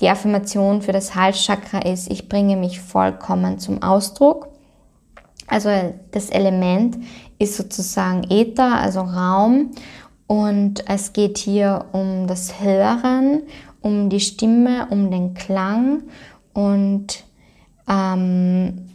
die 0.00 0.08
Affirmation 0.08 0.82
für 0.82 0.92
das 0.92 1.14
Halschakra 1.14 1.78
ist, 1.78 2.10
ich 2.10 2.28
bringe 2.28 2.56
mich 2.56 2.80
vollkommen 2.80 3.58
zum 3.58 3.82
Ausdruck. 3.82 4.48
Also 5.46 5.70
das 6.10 6.28
Element 6.30 6.98
ist 7.38 7.56
sozusagen 7.56 8.24
Äther, 8.30 8.80
also 8.80 9.00
Raum 9.00 9.70
und 10.28 10.88
es 10.88 11.14
geht 11.14 11.38
hier 11.38 11.86
um 11.92 12.26
das 12.28 12.60
Hören, 12.60 13.42
um 13.80 14.10
die 14.10 14.20
Stimme, 14.20 14.86
um 14.90 15.10
den 15.10 15.34
Klang 15.34 16.02
und 16.52 17.24
ähm, 17.88 18.90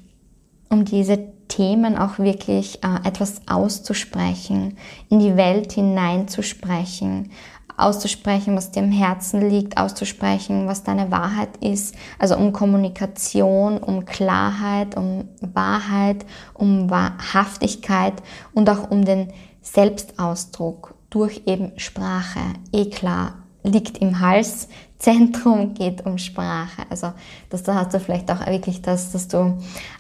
um 0.69 0.85
diese 0.85 1.33
Themen 1.47 1.97
auch 1.97 2.19
wirklich 2.19 2.83
äh, 2.83 3.07
etwas 3.07 3.41
auszusprechen, 3.47 4.77
in 5.09 5.19
die 5.19 5.35
Welt 5.35 5.73
hineinzusprechen, 5.73 7.31
auszusprechen, 7.77 8.55
was 8.55 8.69
dir 8.69 8.83
im 8.83 8.91
Herzen 8.91 9.49
liegt, 9.49 9.77
auszusprechen, 9.77 10.67
was 10.67 10.83
deine 10.83 11.09
Wahrheit 11.09 11.57
ist. 11.61 11.95
Also 12.19 12.37
um 12.37 12.53
Kommunikation, 12.53 13.79
um 13.79 14.05
Klarheit, 14.05 14.95
um 14.95 15.29
Wahrheit, 15.41 16.27
um 16.53 16.91
Wahrhaftigkeit 16.91 18.21
und 18.53 18.69
auch 18.69 18.91
um 18.91 19.03
den 19.03 19.33
Selbstausdruck 19.63 20.92
durch 21.13 21.43
eben 21.45 21.77
Sprache. 21.77 22.39
Eh 22.71 22.89
klar, 22.89 23.43
liegt 23.63 23.99
im 23.99 24.19
Halszentrum, 24.19 25.73
geht 25.75 26.05
um 26.05 26.17
Sprache. 26.17 26.83
Also 26.89 27.13
dass 27.49 27.63
da 27.63 27.75
hast 27.75 27.93
du 27.93 27.99
vielleicht 27.99 28.31
auch 28.31 28.45
wirklich 28.47 28.81
das, 28.81 29.11
dass 29.11 29.27
du 29.27 29.59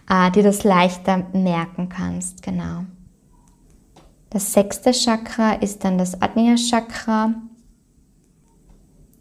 äh, 0.09 0.31
dir 0.31 0.43
das 0.43 0.63
leichter 0.63 1.23
merken 1.33 1.87
kannst. 1.89 2.41
Genau. 2.41 2.85
Das 4.31 4.51
sechste 4.53 4.91
Chakra 4.91 5.53
ist 5.53 5.83
dann 5.83 5.99
das 5.99 6.19
Agnya 6.19 6.55
Chakra, 6.55 7.35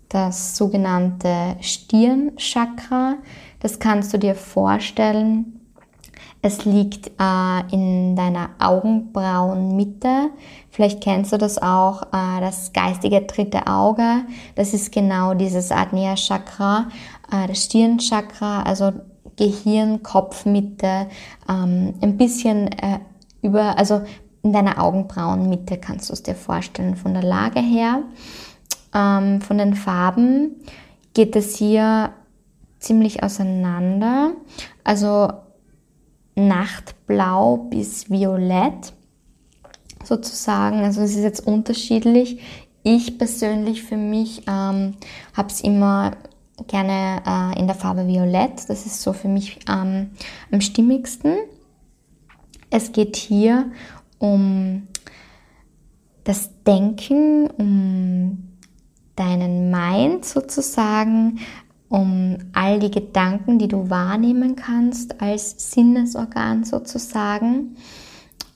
das 0.09 0.57
sogenannte 0.57 1.57
Stirnchakra. 1.61 3.17
Das 3.61 3.79
kannst 3.79 4.15
du 4.15 4.19
dir 4.19 4.35
vorstellen. 4.35 5.62
Es 6.45 6.65
liegt 6.65 7.07
äh, 7.21 7.73
in 7.73 8.17
deiner 8.17 8.51
Augenbrauenmitte. 8.59 10.31
Vielleicht 10.71 11.01
kennst 11.01 11.33
du 11.33 11.39
das 11.39 11.63
auch, 11.63 12.03
äh, 12.13 12.41
das 12.41 12.73
geistige 12.73 13.23
dritte 13.23 13.69
Auge. 13.69 14.25
Das 14.57 14.75
ist 14.75 14.91
genau 14.91 15.35
dieses 15.35 15.71
Agnya 15.71 16.17
Chakra, 16.17 16.89
äh, 17.31 17.47
das 17.47 17.65
Stirnchakra, 17.65 18.65
also 18.65 18.93
Gehirn, 19.37 20.03
Kopfmitte, 20.03 21.07
ähm, 21.49 21.95
ein 22.01 22.17
bisschen 22.17 22.67
äh, 22.73 22.99
über, 23.43 23.79
also 23.79 24.03
in 24.43 24.53
deiner 24.53 24.83
Augenbrauenmitte 24.83 25.79
kannst 25.79 26.09
du 26.09 26.13
es 26.13 26.25
dir 26.25 26.35
vorstellen 26.35 26.97
von 26.97 27.15
der 27.15 27.23
Lage 27.23 27.61
her. 27.61 28.03
Ähm, 28.93 29.41
von 29.41 29.59
den 29.59 29.75
Farben 29.75 30.57
geht 31.15 31.37
es 31.37 31.57
hier 31.57 32.11
ziemlich 32.81 33.23
auseinander. 33.23 34.33
Also 34.83 35.29
Nachtblau 36.35 37.57
bis 37.57 38.11
Violett 38.11 38.93
sozusagen. 40.05 40.81
Also 40.81 41.03
es 41.03 41.13
ist 41.13 41.23
jetzt 41.23 41.47
unterschiedlich. 41.47 42.41
Ich 42.83 43.19
persönlich 43.19 43.83
für 43.83 43.97
mich 43.97 44.43
ähm, 44.49 44.95
habe 45.35 45.49
es 45.49 45.61
immer 45.61 46.13
gerne 46.67 47.23
äh, 47.27 47.59
in 47.59 47.67
der 47.67 47.77
Farbe 47.77 48.07
Violett. 48.07 48.69
Das 48.69 48.87
ist 48.87 49.03
so 49.03 49.13
für 49.13 49.29
mich 49.29 49.61
ähm, 49.69 50.11
am 50.51 50.61
stimmigsten. 50.61 51.37
Es 52.71 52.93
geht 52.93 53.17
hier 53.17 53.71
um 54.19 54.89
das 56.25 56.51
Denken, 56.65 57.51
um 57.51 58.49
deinen 59.17 59.71
Mind 59.71 60.25
sozusagen, 60.25 61.41
um 61.93 62.39
all 62.55 62.79
die 62.79 62.91
Gedanken, 62.91 63.59
die 63.59 63.69
du 63.69 63.91
wahrnehmen 63.91 64.57
kannst 64.57 65.21
als 65.21 65.73
Sinnesorgan 65.73 66.65
sozusagen. 66.65 67.77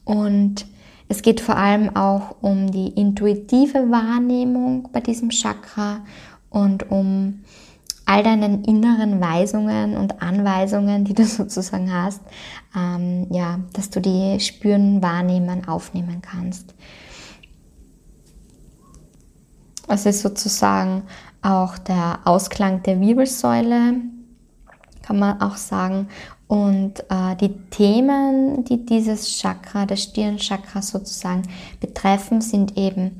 Und 0.06 0.64
es 1.08 1.20
geht 1.20 1.42
vor 1.42 1.58
allem 1.58 1.94
auch 1.94 2.36
um 2.40 2.70
die 2.70 2.88
intuitive 2.88 3.90
Wahrnehmung 3.90 4.88
bei 4.90 5.00
diesem 5.00 5.28
Chakra 5.28 6.00
und 6.48 6.90
um 6.90 7.40
all 8.06 8.22
deinen 8.22 8.64
inneren 8.64 9.20
Weisungen 9.20 9.98
und 9.98 10.22
Anweisungen, 10.22 11.04
die 11.04 11.12
du 11.12 11.24
sozusagen 11.26 11.92
hast, 11.92 12.22
ähm, 12.74 13.26
ja, 13.30 13.60
dass 13.74 13.90
du 13.90 14.00
die 14.00 14.40
spüren, 14.40 15.02
wahrnehmen, 15.02 15.68
aufnehmen 15.68 16.22
kannst. 16.22 16.74
Es 19.88 20.04
ist 20.06 20.22
sozusagen 20.22 21.04
auch 21.42 21.78
der 21.78 22.20
Ausklang 22.24 22.82
der 22.82 23.00
Wirbelsäule, 23.00 23.94
kann 25.02 25.18
man 25.18 25.40
auch 25.40 25.56
sagen. 25.56 26.08
Und 26.48 27.00
äh, 27.08 27.36
die 27.40 27.56
Themen, 27.70 28.64
die 28.64 28.84
dieses 28.84 29.38
Chakra, 29.38 29.86
das 29.86 30.02
Stirnchakra 30.02 30.82
sozusagen 30.82 31.42
betreffen, 31.80 32.40
sind 32.40 32.76
eben 32.76 33.18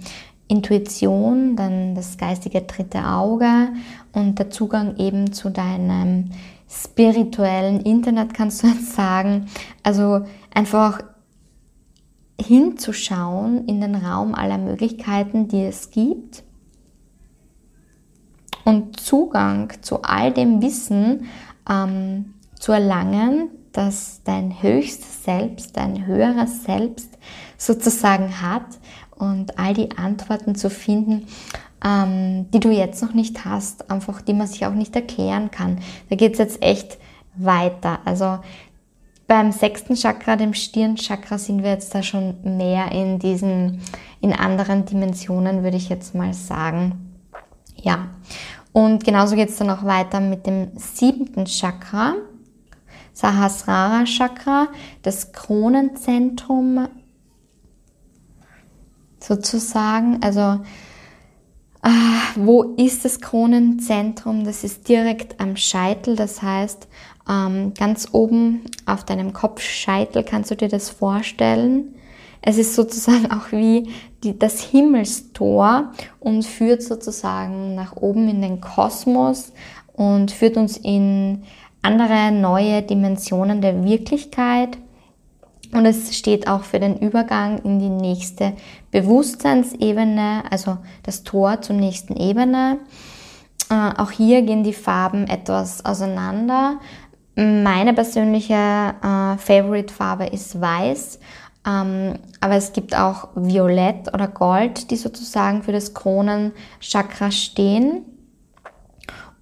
Intuition, 0.49 1.57
dann 1.57 1.95
das 1.95 2.19
geistige 2.19 2.63
dritte 2.63 3.05
Auge 3.05 3.69
und 4.13 4.39
der 4.39 4.51
Zugang 4.51 4.97
eben 4.97 5.33
zu 5.33 5.51
deinem 5.51 6.31
spirituellen 6.69 7.81
Internet, 7.81 8.33
kannst 8.33 8.63
du 8.63 8.69
jetzt 8.69 8.95
sagen. 8.95 9.47
Also 9.83 10.25
einfach 10.55 11.01
hinzuschauen 12.41 13.67
in 13.67 13.81
den 13.81 13.95
Raum 13.97 14.35
aller 14.35 14.59
Möglichkeiten, 14.59 15.49
die 15.49 15.65
es 15.65 15.91
gibt 15.91 16.45
und 18.67 18.99
Zugang 18.99 19.73
zu 19.81 20.03
all 20.03 20.33
dem 20.33 20.61
Wissen 20.61 21.29
ähm, 21.71 22.35
zu 22.59 22.73
erlangen, 22.73 23.49
das 23.73 24.23
dein 24.25 24.61
höchstes 24.61 25.23
Selbst, 25.23 25.77
dein 25.77 26.05
höheres 26.05 26.65
Selbst 26.65 27.17
sozusagen 27.57 28.43
hat 28.43 28.67
und 29.15 29.57
all 29.57 29.73
die 29.73 29.97
Antworten 29.97 30.57
zu 30.57 30.69
finden, 30.69 31.29
ähm, 31.85 32.51
die 32.51 32.59
du 32.59 32.71
jetzt 32.71 33.03
noch 33.03 33.15
nicht 33.15 33.45
hast, 33.45 33.89
einfach 33.89 34.21
die 34.21 34.35
man 34.35 34.49
sich 34.49 34.67
auch 34.67 34.75
nicht 34.75 34.97
erklären 34.97 35.53
kann. 35.53 35.79
Da 36.11 36.17
geht 36.17 36.33
es 36.33 36.39
jetzt 36.39 36.61
echt 36.61 36.99
weiter. 37.37 38.01
Also 38.05 38.41
beim 39.29 39.53
sechsten 39.53 39.95
Chakra, 39.95 40.35
dem 40.35 40.55
Stirnchakra, 40.55 41.39
sind 41.39 41.63
wir 41.63 41.71
jetzt 41.71 41.95
da 41.95 42.03
schon 42.03 42.35
mehr 42.43 42.91
in 42.91 43.21
diesen, 43.21 43.81
in 44.21 44.33
anderen 44.33 44.87
Dimensionen, 44.87 45.63
würde 45.63 45.77
ich 45.77 45.89
jetzt 45.89 46.17
mal 46.17 46.35
sagen. 46.35 47.07
Ja. 47.77 48.09
Und 48.77 49.05
genauso 49.05 49.37
geht 49.37 49.49
es 49.49 49.57
dann 49.57 49.71
auch 49.71 49.85
weiter 49.85 50.21
mit 50.21 50.47
dem 50.47 50.69
siebten 50.77 51.47
Chakra, 51.47 52.17
Sahasrara 53.15 54.05
Chakra, 54.05 54.69
das 55.01 55.33
Kronenzentrum 55.33 56.87
sozusagen. 59.19 60.23
Also 60.23 60.61
äh, 61.83 61.89
wo 62.35 62.75
ist 62.77 63.07
das 63.07 63.23
Kronenzentrum? 63.23 64.45
Das 64.45 64.63
ist 64.63 64.87
direkt 64.87 65.41
am 65.41 65.57
Scheitel, 65.57 66.15
das 66.15 66.43
heißt 66.43 66.87
ähm, 67.31 67.73
ganz 67.73 68.09
oben 68.13 68.61
auf 68.85 69.05
deinem 69.05 69.33
Kopfscheitel 69.33 70.23
kannst 70.23 70.51
du 70.51 70.55
dir 70.55 70.69
das 70.69 70.91
vorstellen. 70.91 71.95
Es 72.49 72.59
ist 72.59 72.77
sozusagen 72.77 73.33
auch 73.33 73.51
wie 73.51 73.91
die, 74.23 74.39
das 74.39 74.61
Himmelstor 74.61 75.91
und 76.21 76.45
führt 76.45 76.81
sozusagen 76.81 77.75
nach 77.75 77.97
oben 77.97 78.29
in 78.29 78.41
den 78.41 78.61
Kosmos 78.61 79.53
und 79.95 80.31
führt 80.31 80.57
uns 80.57 80.77
in 80.77 81.43
andere 81.83 82.31
neue 82.31 82.83
Dimensionen 82.83 83.61
der 83.61 83.85
Wirklichkeit. 83.85 84.79
Und 85.73 85.87
es 85.87 86.17
steht 86.17 86.47
auch 86.47 86.63
für 86.63 86.79
den 86.79 86.99
Übergang 86.99 87.59
in 87.65 87.81
die 87.81 87.89
nächste 87.89 88.53
Bewusstseinsebene, 88.93 90.45
also 90.49 90.79
das 91.03 91.25
Tor 91.25 91.63
zur 91.63 91.75
nächsten 91.75 92.15
Ebene. 92.15 92.79
Äh, 93.71 94.01
auch 94.01 94.13
hier 94.13 94.43
gehen 94.43 94.63
die 94.63 94.73
Farben 94.73 95.27
etwas 95.27 95.85
auseinander. 95.85 96.79
Meine 97.35 97.93
persönliche 97.93 98.55
äh, 98.55 99.37
Favorite-Farbe 99.37 100.27
ist 100.27 100.61
weiß, 100.61 101.19
aber 101.69 102.55
es 102.55 102.73
gibt 102.73 102.97
auch 102.97 103.29
Violett 103.35 104.15
oder 104.15 104.29
Gold, 104.29 104.91
die 104.91 104.97
sozusagen 104.97 105.63
für 105.65 105.73
das 105.73 105.95
Kronenchakra 105.95 107.31
stehen. 107.31 108.03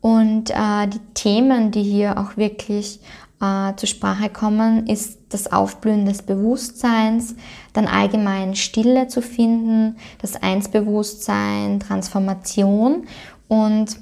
Und 0.00 0.50
äh, 0.50 0.86
die 0.86 1.00
Themen, 1.14 1.70
die 1.70 1.82
hier 1.82 2.18
auch 2.18 2.36
wirklich 2.36 3.00
äh, 3.40 3.74
zur 3.76 3.88
Sprache 3.88 4.30
kommen, 4.30 4.86
ist 4.86 5.18
das 5.30 5.52
Aufblühen 5.52 6.06
des 6.06 6.22
Bewusstseins, 6.22 7.36
dann 7.72 7.86
allgemein 7.86 8.54
Stille 8.54 9.08
zu 9.08 9.20
finden, 9.20 9.96
das 10.20 10.42
Einsbewusstsein, 10.42 11.80
Transformation 11.80 13.06
und 13.48 13.96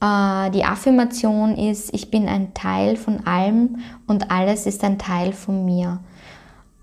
äh, 0.00 0.50
die 0.50 0.64
Affirmation 0.64 1.56
ist, 1.56 1.92
ich 1.94 2.10
bin 2.10 2.28
ein 2.28 2.54
Teil 2.54 2.96
von 2.96 3.26
allem 3.26 3.78
und 4.06 4.30
alles 4.30 4.66
ist 4.66 4.82
ein 4.84 4.98
Teil 4.98 5.32
von 5.32 5.64
mir. 5.64 6.00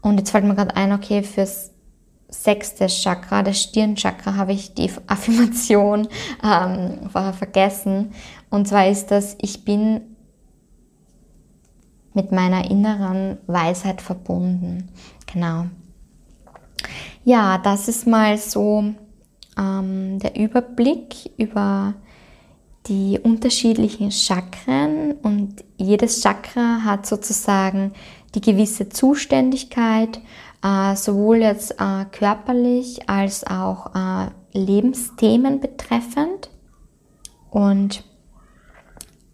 Und 0.01 0.17
jetzt 0.17 0.31
fällt 0.31 0.45
mir 0.45 0.55
gerade 0.55 0.75
ein, 0.75 0.93
okay, 0.93 1.23
fürs 1.23 1.71
sechste 2.29 2.87
Chakra, 2.87 3.43
das 3.43 3.61
Stirnchakra, 3.61 4.35
habe 4.35 4.53
ich 4.53 4.73
die 4.73 4.89
Affirmation 5.07 6.07
ähm, 6.43 7.09
vorher 7.11 7.33
vergessen. 7.33 8.11
Und 8.49 8.67
zwar 8.67 8.87
ist 8.87 9.11
das, 9.11 9.35
ich 9.41 9.63
bin 9.65 10.01
mit 12.13 12.31
meiner 12.31 12.69
inneren 12.69 13.37
Weisheit 13.47 14.01
verbunden. 14.01 14.89
Genau. 15.31 15.65
Ja, 17.23 17.57
das 17.57 17.87
ist 17.87 18.07
mal 18.07 18.37
so 18.37 18.93
ähm, 19.57 20.19
der 20.19 20.35
Überblick 20.35 21.31
über 21.37 21.93
die 22.87 23.19
unterschiedlichen 23.21 24.11
Chakren 24.11 25.13
und 25.21 25.63
jedes 25.77 26.21
Chakra 26.21 26.83
hat 26.83 27.05
sozusagen 27.05 27.93
die 28.35 28.41
gewisse 28.41 28.89
Zuständigkeit, 28.89 30.19
äh, 30.63 30.95
sowohl 30.95 31.37
jetzt 31.37 31.71
äh, 31.79 32.05
körperlich 32.11 33.09
als 33.09 33.45
auch 33.45 33.95
äh, 33.95 34.29
Lebensthemen 34.53 35.59
betreffend. 35.59 36.49
Und 37.49 38.03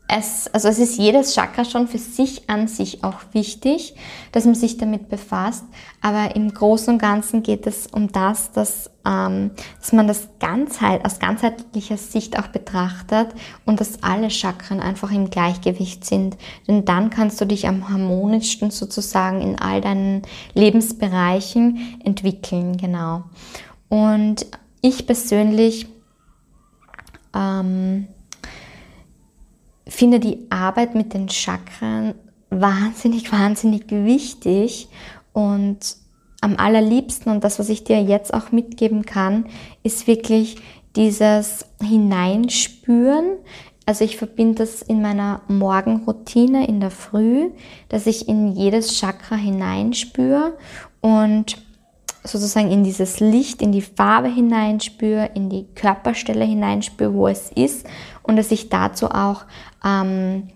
es, 0.09 0.47
also 0.53 0.69
es 0.69 0.79
ist 0.79 0.97
jedes 0.97 1.35
Chakra 1.35 1.65
schon 1.65 1.89
für 1.89 1.97
sich 1.97 2.49
an 2.49 2.69
sich 2.69 3.03
auch 3.03 3.19
wichtig, 3.33 3.93
dass 4.31 4.45
man 4.45 4.55
sich 4.55 4.77
damit 4.77 5.09
befasst. 5.09 5.65
Aber 6.01 6.33
im 6.33 6.53
Großen 6.53 6.93
und 6.93 6.99
Ganzen 6.99 7.43
geht 7.43 7.67
es 7.67 7.87
um 7.87 8.09
das, 8.13 8.51
dass, 8.53 8.89
ähm, 9.05 9.51
dass 9.81 9.91
man 9.91 10.07
das 10.07 10.29
Ganzheit, 10.39 11.03
aus 11.03 11.19
ganzheitlicher 11.19 11.97
Sicht 11.97 12.39
auch 12.39 12.47
betrachtet 12.47 13.27
und 13.65 13.81
dass 13.81 14.01
alle 14.01 14.29
Chakren 14.29 14.79
einfach 14.79 15.11
im 15.11 15.29
Gleichgewicht 15.29 16.05
sind. 16.05 16.37
Denn 16.69 16.85
dann 16.85 17.09
kannst 17.09 17.41
du 17.41 17.45
dich 17.45 17.67
am 17.67 17.89
harmonischsten 17.89 18.71
sozusagen 18.71 19.41
in 19.41 19.59
all 19.59 19.81
deinen 19.81 20.21
Lebensbereichen 20.53 21.99
entwickeln, 22.05 22.77
genau. 22.77 23.23
Und 23.89 24.45
ich 24.81 25.05
persönlich 25.05 25.87
ähm, 27.35 28.07
finde 29.89 30.19
die 30.19 30.47
Arbeit 30.49 30.95
mit 30.95 31.13
den 31.13 31.29
Chakren 31.29 32.15
wahnsinnig, 32.49 33.31
wahnsinnig 33.31 33.89
wichtig 33.89 34.89
und 35.33 35.97
am 36.41 36.55
allerliebsten 36.57 37.31
und 37.31 37.43
das, 37.43 37.59
was 37.59 37.69
ich 37.69 37.83
dir 37.83 38.01
jetzt 38.01 38.33
auch 38.33 38.51
mitgeben 38.51 39.05
kann, 39.05 39.47
ist 39.83 40.07
wirklich 40.07 40.57
dieses 40.95 41.65
Hineinspüren. 41.81 43.37
Also 43.85 44.03
ich 44.03 44.17
verbinde 44.17 44.55
das 44.55 44.81
in 44.81 45.01
meiner 45.01 45.41
Morgenroutine 45.47 46.67
in 46.67 46.79
der 46.79 46.91
Früh, 46.91 47.49
dass 47.89 48.05
ich 48.05 48.27
in 48.27 48.51
jedes 48.51 48.99
Chakra 48.99 49.35
hineinspüre 49.35 50.57
und 51.01 51.57
sozusagen 52.27 52.71
in 52.71 52.83
dieses 52.83 53.19
Licht, 53.19 53.61
in 53.61 53.71
die 53.71 53.81
Farbe 53.81 54.27
hineinspüre, 54.27 55.31
in 55.33 55.49
die 55.49 55.65
Körperstelle 55.75 56.45
hineinspüre, 56.45 57.13
wo 57.13 57.27
es 57.27 57.51
ist 57.51 57.85
und 58.23 58.35
dass 58.35 58.51
ich 58.51 58.69
dazu 58.69 59.09
auch 59.11 59.45
ähm, 59.83 60.49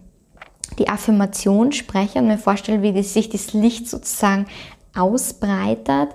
die 0.79 0.89
Affirmation 0.89 1.71
spreche 1.71 2.19
und 2.19 2.27
mir 2.27 2.37
vorstelle, 2.37 2.81
wie 2.81 3.03
sich 3.03 3.29
das 3.29 3.53
Licht 3.53 3.89
sozusagen 3.89 4.45
ausbreitet. 4.95 6.09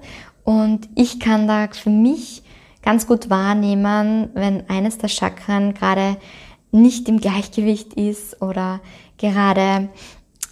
Und 0.45 0.89
ich 0.95 1.21
kann 1.21 1.47
da 1.47 1.69
für 1.69 1.91
mich 1.91 2.43
ganz 2.83 3.07
gut 3.07 3.31
wahrnehmen, 3.31 4.31
wenn 4.35 4.69
eines 4.71 4.99
der 4.99 5.09
Chakren 5.09 5.75
gerade 5.75 6.17
nicht 6.73 7.09
im 7.09 7.21
Gleichgewicht 7.21 7.95
ist 7.95 8.41
oder 8.41 8.81
gerade 9.19 9.89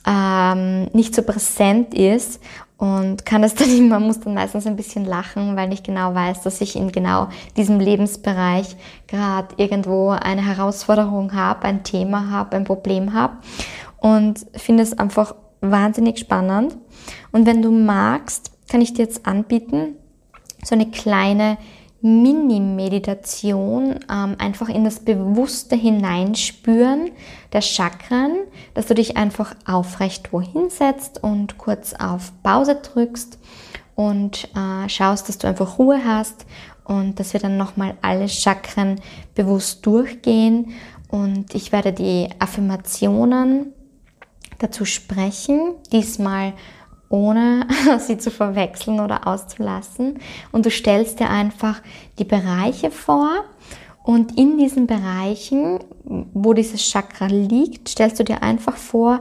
ähm, 0.06 0.88
nicht 0.92 1.14
so 1.14 1.22
präsent 1.22 1.94
ist 1.94 2.40
und 2.76 3.24
kann 3.24 3.44
es 3.44 3.54
dann 3.56 3.70
immer, 3.70 4.00
muss 4.00 4.20
dann 4.20 4.34
meistens 4.34 4.66
ein 4.66 4.76
bisschen 4.76 5.04
lachen, 5.04 5.56
weil 5.56 5.72
ich 5.72 5.82
genau 5.82 6.14
weiß, 6.14 6.42
dass 6.42 6.60
ich 6.60 6.76
in 6.76 6.92
genau 6.92 7.28
diesem 7.56 7.80
Lebensbereich 7.80 8.76
gerade 9.06 9.54
irgendwo 9.56 10.10
eine 10.10 10.44
Herausforderung 10.44 11.34
habe, 11.34 11.64
ein 11.64 11.84
Thema 11.84 12.30
habe, 12.30 12.56
ein 12.56 12.64
Problem 12.64 13.12
habe 13.12 13.36
und 13.98 14.46
finde 14.54 14.82
es 14.82 14.98
einfach 14.98 15.34
wahnsinnig 15.60 16.18
spannend. 16.18 16.76
Und 17.32 17.46
wenn 17.46 17.62
du 17.62 17.70
magst, 17.70 18.52
kann 18.68 18.80
ich 18.80 18.94
dir 18.94 19.02
jetzt 19.02 19.26
anbieten, 19.26 19.96
so 20.62 20.74
eine 20.74 20.90
kleine 20.90 21.58
Mini-Meditation, 22.04 23.98
ähm, 24.12 24.36
einfach 24.36 24.68
in 24.68 24.84
das 24.84 25.00
Bewusste 25.00 25.74
hineinspüren 25.74 27.10
der 27.54 27.62
Chakren, 27.62 28.36
dass 28.74 28.86
du 28.86 28.94
dich 28.94 29.16
einfach 29.16 29.54
aufrecht 29.64 30.30
wohin 30.30 30.68
setzt 30.68 31.24
und 31.24 31.56
kurz 31.56 31.94
auf 31.94 32.30
Pause 32.42 32.74
drückst 32.76 33.38
und 33.94 34.48
äh, 34.54 34.86
schaust, 34.90 35.30
dass 35.30 35.38
du 35.38 35.48
einfach 35.48 35.78
Ruhe 35.78 36.04
hast 36.04 36.44
und 36.84 37.18
dass 37.18 37.32
wir 37.32 37.40
dann 37.40 37.56
nochmal 37.56 37.94
alle 38.02 38.28
Chakren 38.28 39.00
bewusst 39.34 39.86
durchgehen. 39.86 40.74
Und 41.08 41.54
ich 41.54 41.72
werde 41.72 41.94
die 41.94 42.28
Affirmationen 42.38 43.72
dazu 44.58 44.84
sprechen, 44.84 45.72
diesmal 45.90 46.52
ohne 47.14 47.68
sie 48.00 48.18
zu 48.18 48.32
verwechseln 48.32 48.98
oder 48.98 49.28
auszulassen. 49.28 50.18
Und 50.50 50.66
du 50.66 50.70
stellst 50.70 51.20
dir 51.20 51.30
einfach 51.30 51.80
die 52.18 52.24
Bereiche 52.24 52.90
vor 52.90 53.44
und 54.02 54.36
in 54.36 54.58
diesen 54.58 54.88
Bereichen, 54.88 55.78
wo 56.34 56.52
dieses 56.52 56.82
Chakra 56.82 57.26
liegt, 57.26 57.88
stellst 57.88 58.18
du 58.18 58.24
dir 58.24 58.42
einfach 58.42 58.76
vor, 58.76 59.20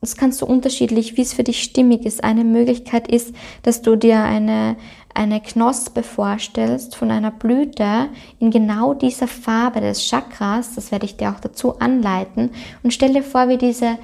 das 0.00 0.16
kannst 0.16 0.42
du 0.42 0.46
unterschiedlich, 0.46 1.16
wie 1.16 1.22
es 1.22 1.32
für 1.32 1.44
dich 1.44 1.62
stimmig 1.62 2.04
ist. 2.04 2.22
Eine 2.22 2.44
Möglichkeit 2.44 3.08
ist, 3.08 3.34
dass 3.62 3.80
du 3.80 3.96
dir 3.96 4.22
eine, 4.22 4.76
eine 5.14 5.40
Knospe 5.40 6.02
vorstellst 6.02 6.94
von 6.94 7.10
einer 7.10 7.30
Blüte 7.30 8.08
in 8.38 8.50
genau 8.50 8.92
dieser 8.92 9.26
Farbe 9.26 9.80
des 9.80 10.06
Chakras. 10.06 10.74
Das 10.74 10.92
werde 10.92 11.06
ich 11.06 11.16
dir 11.16 11.30
auch 11.30 11.40
dazu 11.40 11.78
anleiten. 11.78 12.50
Und 12.82 12.92
stell 12.92 13.14
dir 13.14 13.22
vor, 13.22 13.48
wie 13.48 13.56
diese 13.56 13.96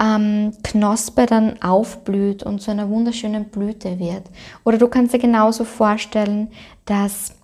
ähm, 0.00 0.52
Knospe 0.62 1.26
dann 1.26 1.60
aufblüht 1.62 2.42
und 2.42 2.60
zu 2.60 2.70
einer 2.70 2.88
wunderschönen 2.88 3.46
Blüte 3.46 3.98
wird. 3.98 4.24
Oder 4.64 4.78
du 4.78 4.88
kannst 4.88 5.14
dir 5.14 5.18
genauso 5.18 5.64
vorstellen, 5.64 6.48
dass 6.84 7.34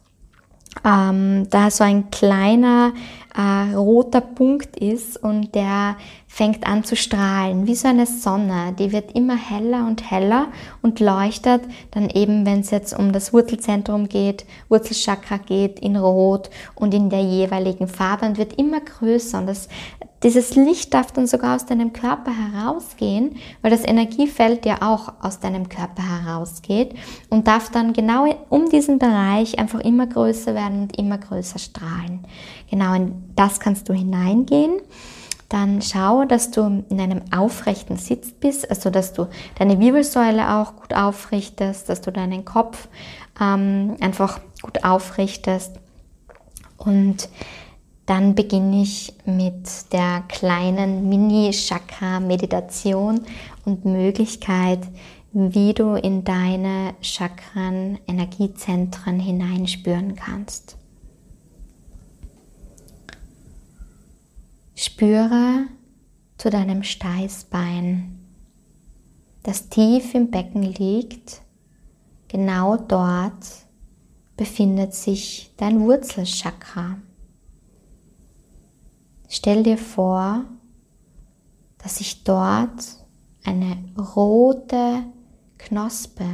ähm, 0.85 1.49
da 1.51 1.71
so 1.71 1.85
ein 1.85 2.11
kleiner 2.11 2.93
äh, 3.37 3.75
roter 3.75 4.21
Punkt 4.21 4.77
ist 4.77 5.23
und 5.23 5.55
der 5.55 5.97
fängt 6.27 6.67
an 6.67 6.83
zu 6.83 6.97
strahlen, 6.97 7.67
wie 7.67 7.75
so 7.75 7.89
eine 7.89 8.07
Sonne. 8.07 8.75
Die 8.79 8.93
wird 8.93 9.13
immer 9.13 9.37
heller 9.37 9.87
und 9.87 10.11
heller 10.11 10.49
und 10.81 10.99
leuchtet 11.01 11.63
dann 11.91 12.09
eben, 12.09 12.47
wenn 12.47 12.61
es 12.61 12.71
jetzt 12.71 12.99
um 12.99 13.13
das 13.13 13.33
Wurzelzentrum 13.33 14.09
geht, 14.09 14.47
Wurzelchakra 14.69 15.39
geht, 15.39 15.79
in 15.81 15.97
Rot 15.97 16.51
und 16.75 16.95
in 16.95 17.11
der 17.11 17.23
jeweiligen 17.23 17.89
Farbe 17.89 18.27
und 18.27 18.39
wird 18.39 18.55
immer 18.55 18.81
größer. 18.81 19.39
Und 19.39 19.47
das 19.47 19.69
dieses 20.23 20.55
Licht 20.55 20.95
darf 20.95 21.11
dann 21.13 21.27
sogar 21.27 21.57
aus 21.57 21.67
deinem 21.67 21.93
Körper 21.93 22.31
herausgehen, 22.31 23.37
weil 23.61 23.71
das 23.71 23.85
Energiefeld 23.85 24.65
ja 24.67 24.77
auch 24.81 25.13
aus 25.21 25.41
deinem 25.41 25.69
Körper 25.69 26.03
herausgeht 26.03 26.95
und 27.29 27.49
darf 27.49 27.71
dann 27.71 27.93
genau 27.93 28.27
um 28.49 28.69
diesen 28.69 28.99
Bereich 28.99 29.59
einfach 29.59 29.81
immer 29.81 30.07
größer 30.07 30.55
werden 30.55 30.83
und 30.83 30.99
immer 30.99 31.19
größer 31.19 31.59
strahlen. 31.59 32.25
Genau 32.71 32.95
in 32.95 33.33
das 33.35 33.59
kannst 33.59 33.89
du 33.89 33.93
hineingehen. 33.93 34.81
Dann 35.49 35.83
schau, 35.83 36.25
dass 36.25 36.51
du 36.51 36.83
in 36.89 37.01
einem 37.01 37.21
aufrechten 37.31 37.97
Sitz 37.97 38.31
bist, 38.33 38.71
also 38.71 38.89
dass 38.89 39.13
du 39.13 39.29
deine 39.59 39.79
Wirbelsäule 39.81 40.55
auch 40.55 40.77
gut 40.77 40.95
aufrichtest, 40.95 41.89
dass 41.89 42.01
du 42.01 42.11
deinen 42.11 42.47
Kopf 42.47 42.89
ähm, 43.39 43.97
einfach 44.01 44.41
gut 44.63 44.83
aufrichtest 44.83 45.73
und 46.79 47.29
dann 48.07 48.35
beginne 48.35 48.83
ich 48.83 49.15
mit 49.25 49.93
der 49.93 50.25
kleinen 50.29 51.09
Mini-Chakra-Meditation 51.09 53.21
und 53.65 53.85
Möglichkeit, 53.85 54.81
wie 55.33 55.73
du 55.73 55.95
in 55.95 56.25
deine 56.25 56.95
Chakren, 57.01 58.01
Energiezentren 58.07 59.21
hineinspüren 59.21 60.15
kannst. 60.15 60.77
Spüre 64.75 65.67
zu 66.39 66.51
deinem 66.51 66.83
Steißbein, 66.83 68.19
das 69.45 69.69
tief 69.69 70.15
im 70.15 70.31
Becken 70.31 70.63
liegt. 70.63 71.43
Genau 72.29 72.77
dort 72.77 73.47
befindet 74.37 74.95
sich 74.95 75.53
dein 75.57 75.81
Wurzelchakra. 75.81 76.97
Stell 79.35 79.63
dir 79.63 79.79
vor, 79.79 80.45
dass 81.79 81.97
sich 81.97 82.23
dort 82.23 82.99
eine 83.45 83.83
rote 84.15 85.05
Knospe 85.57 86.27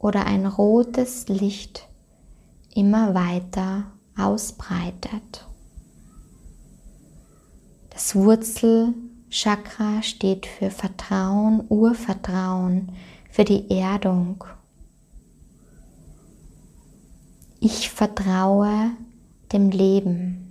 oder 0.00 0.26
ein 0.26 0.46
rotes 0.46 1.28
Licht 1.28 1.86
immer 2.74 3.14
weiter 3.14 3.92
ausbreitet. 4.18 5.46
Das 7.90 8.16
Wurzelchakra 8.16 10.02
steht 10.02 10.46
für 10.46 10.72
Vertrauen, 10.72 11.64
Urvertrauen, 11.68 12.90
für 13.30 13.44
die 13.44 13.70
Erdung. 13.70 14.42
Ich 17.60 17.88
vertraue 17.88 18.90
dem 19.52 19.70
Leben. 19.70 20.41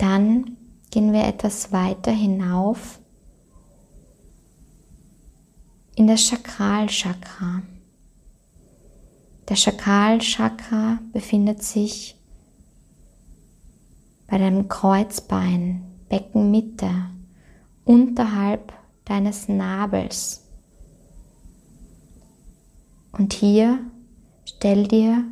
Dann 0.00 0.56
gehen 0.90 1.12
wir 1.12 1.24
etwas 1.24 1.72
weiter 1.72 2.10
hinauf 2.10 3.00
in 5.94 6.06
das 6.06 6.26
Chakralchakra. 6.26 7.60
Der 9.46 9.56
Chakralchakra 9.56 11.00
befindet 11.12 11.62
sich 11.62 12.16
bei 14.26 14.38
deinem 14.38 14.68
Kreuzbein, 14.68 15.82
Beckenmitte, 16.08 16.90
unterhalb 17.84 18.72
deines 19.04 19.48
Nabels. 19.48 20.46
Und 23.12 23.34
hier 23.34 23.80
stell 24.46 24.88
dir 24.88 25.24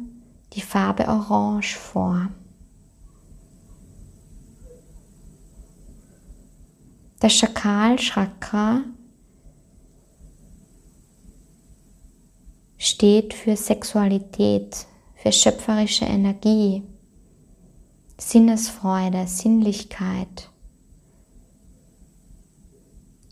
die 0.53 0.61
Farbe 0.61 1.09
Orange 1.09 1.79
vor. 1.79 2.29
Das 7.21 7.33
Schakal-Chakra 7.33 8.85
steht 12.77 13.35
für 13.35 13.57
Sexualität, 13.57 14.87
für 15.17 15.33
schöpferische 15.33 16.05
Energie, 16.05 16.85
Sinnesfreude, 18.19 19.27
Sinnlichkeit. 19.27 20.49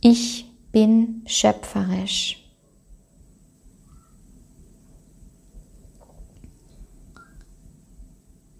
Ich 0.01 0.47
bin 0.73 1.23
schöpferisch. 1.27 2.43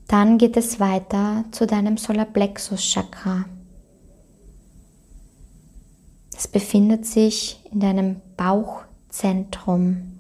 Dann 0.07 0.39
geht 0.39 0.57
es 0.57 0.79
weiter 0.79 1.45
zu 1.51 1.67
deinem 1.67 1.97
Solarplexus 1.97 2.81
Chakra. 2.81 3.45
Es 6.37 6.47
befindet 6.47 7.05
sich 7.07 7.59
in 7.73 7.81
deinem 7.81 8.21
Bauchzentrum. 8.37 10.19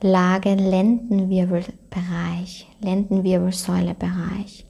Lage 0.00 0.56
Lendenwirbelbereich, 0.56 2.66
Lendenwirbelsäulebereich. 2.80 4.66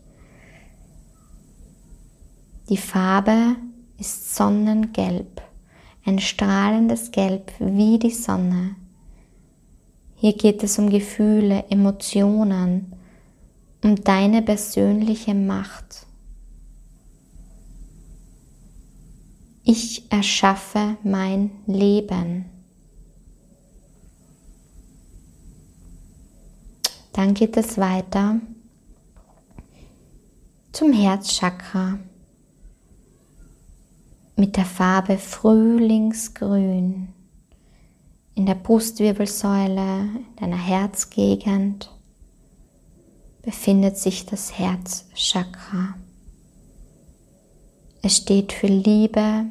Die 2.68 2.76
Farbe 2.76 3.56
ist 3.98 4.34
Sonnengelb, 4.34 5.40
ein 6.04 6.18
strahlendes 6.18 7.10
Gelb 7.10 7.50
wie 7.58 7.98
die 7.98 8.10
Sonne. 8.10 8.76
Hier 10.16 10.34
geht 10.34 10.62
es 10.62 10.78
um 10.78 10.90
Gefühle, 10.90 11.64
Emotionen, 11.70 12.92
um 13.82 13.96
deine 13.96 14.42
persönliche 14.42 15.32
Macht. 15.34 16.06
Ich 19.64 20.10
erschaffe 20.10 20.96
mein 21.04 21.50
Leben. 21.66 22.46
Dann 27.12 27.34
geht 27.34 27.56
es 27.56 27.78
weiter 27.78 28.40
zum 30.72 30.92
Herzchakra 30.92 31.98
mit 34.36 34.56
der 34.56 34.64
Farbe 34.64 35.18
Frühlingsgrün 35.18 37.12
in 38.34 38.46
der 38.46 38.54
Brustwirbelsäule, 38.54 40.08
in 40.14 40.36
deiner 40.40 40.56
Herzgegend 40.56 41.90
befindet 43.42 43.98
sich 43.98 44.24
das 44.26 44.58
Herzchakra. 44.58 45.94
Es 48.04 48.16
steht 48.16 48.52
für 48.52 48.66
Liebe, 48.66 49.44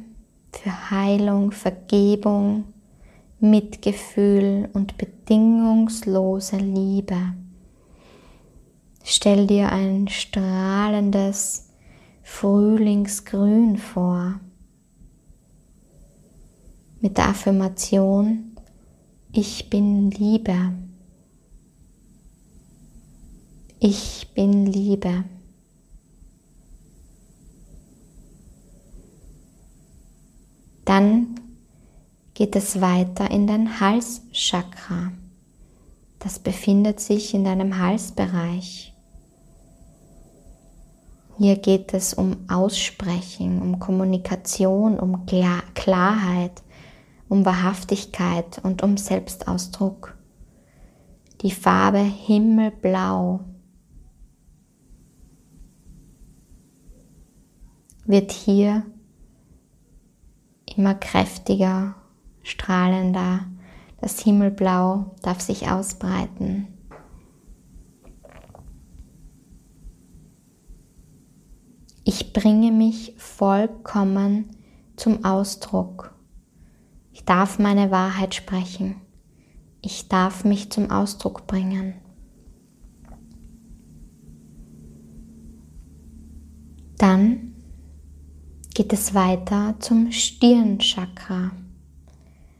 für 0.52 0.90
Heilung, 0.90 1.52
Vergebung, 1.52 2.64
Mitgefühl 3.40 4.68
und 4.74 4.98
bedingungslose 4.98 6.58
Liebe. 6.58 7.16
Stell 9.02 9.46
dir 9.46 9.72
ein 9.72 10.06
strahlendes 10.08 11.70
Frühlingsgrün 12.22 13.78
vor. 13.78 14.38
Mit 17.00 17.16
der 17.16 17.30
Affirmation, 17.30 18.54
ich 19.32 19.70
bin 19.70 20.10
Liebe. 20.10 20.74
Ich 23.80 24.28
bin 24.34 24.66
Liebe. 24.66 25.24
Dann 30.84 31.34
geht 32.34 32.56
es 32.56 32.80
weiter 32.80 33.30
in 33.30 33.46
dein 33.46 33.80
Halschakra. 33.80 35.12
Das 36.18 36.38
befindet 36.38 37.00
sich 37.00 37.34
in 37.34 37.44
deinem 37.44 37.78
Halsbereich. 37.78 38.92
Hier 41.38 41.56
geht 41.56 41.94
es 41.94 42.14
um 42.14 42.48
Aussprechen, 42.48 43.60
um 43.60 43.78
Kommunikation, 43.80 45.00
um 45.00 45.26
Klarheit, 45.26 46.62
um 47.28 47.44
Wahrhaftigkeit 47.44 48.60
und 48.62 48.82
um 48.82 48.96
Selbstausdruck. 48.96 50.16
Die 51.40 51.50
Farbe 51.50 51.98
Himmelblau 51.98 53.40
wird 58.04 58.30
hier 58.30 58.84
immer 60.76 60.94
kräftiger, 60.94 61.94
strahlender. 62.42 63.46
Das 64.00 64.20
Himmelblau 64.20 65.14
darf 65.22 65.40
sich 65.40 65.68
ausbreiten. 65.70 66.66
Ich 72.04 72.32
bringe 72.32 72.72
mich 72.72 73.14
vollkommen 73.16 74.50
zum 74.96 75.24
Ausdruck. 75.24 76.14
Ich 77.12 77.24
darf 77.24 77.58
meine 77.58 77.90
Wahrheit 77.90 78.34
sprechen. 78.34 78.96
Ich 79.82 80.08
darf 80.08 80.44
mich 80.44 80.70
zum 80.70 80.90
Ausdruck 80.90 81.46
bringen. 81.46 81.94
Dann 86.98 87.51
geht 88.74 88.92
es 88.92 89.14
weiter 89.14 89.74
zum 89.80 90.12
Stirnchakra. 90.12 91.52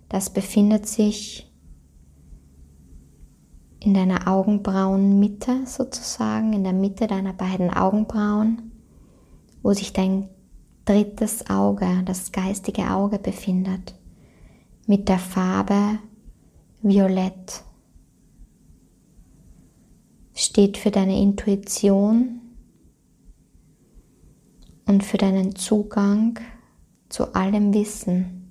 Das 0.09 0.31
befindet 0.31 0.87
sich 0.87 1.51
in 3.81 3.95
deiner 3.95 4.29
Augenbrauenmitte 4.29 5.67
sozusagen, 5.67 6.53
in 6.53 6.65
der 6.65 6.73
Mitte 6.73 7.07
deiner 7.07 7.33
beiden 7.33 7.71
Augenbrauen, 7.71 8.73
wo 9.63 9.73
sich 9.73 9.93
dein 9.93 10.29
drittes 10.85 11.49
Auge, 11.49 12.03
das 12.05 12.31
geistige 12.33 12.91
Auge 12.91 13.19
befindet, 13.19 13.95
mit 14.87 15.09
der 15.09 15.19
Farbe 15.19 15.99
Violett. 16.83 17.65
Steht 20.35 20.77
für 20.77 20.91
deine 20.91 21.19
Intuition 21.21 22.42
und 24.87 25.05
für 25.05 25.19
deinen 25.19 25.57
Zugang 25.57 26.39
zu 27.09 27.35
allem 27.35 27.73
Wissen 27.75 28.43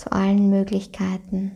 zu 0.00 0.10
allen 0.12 0.48
Möglichkeiten. 0.48 1.52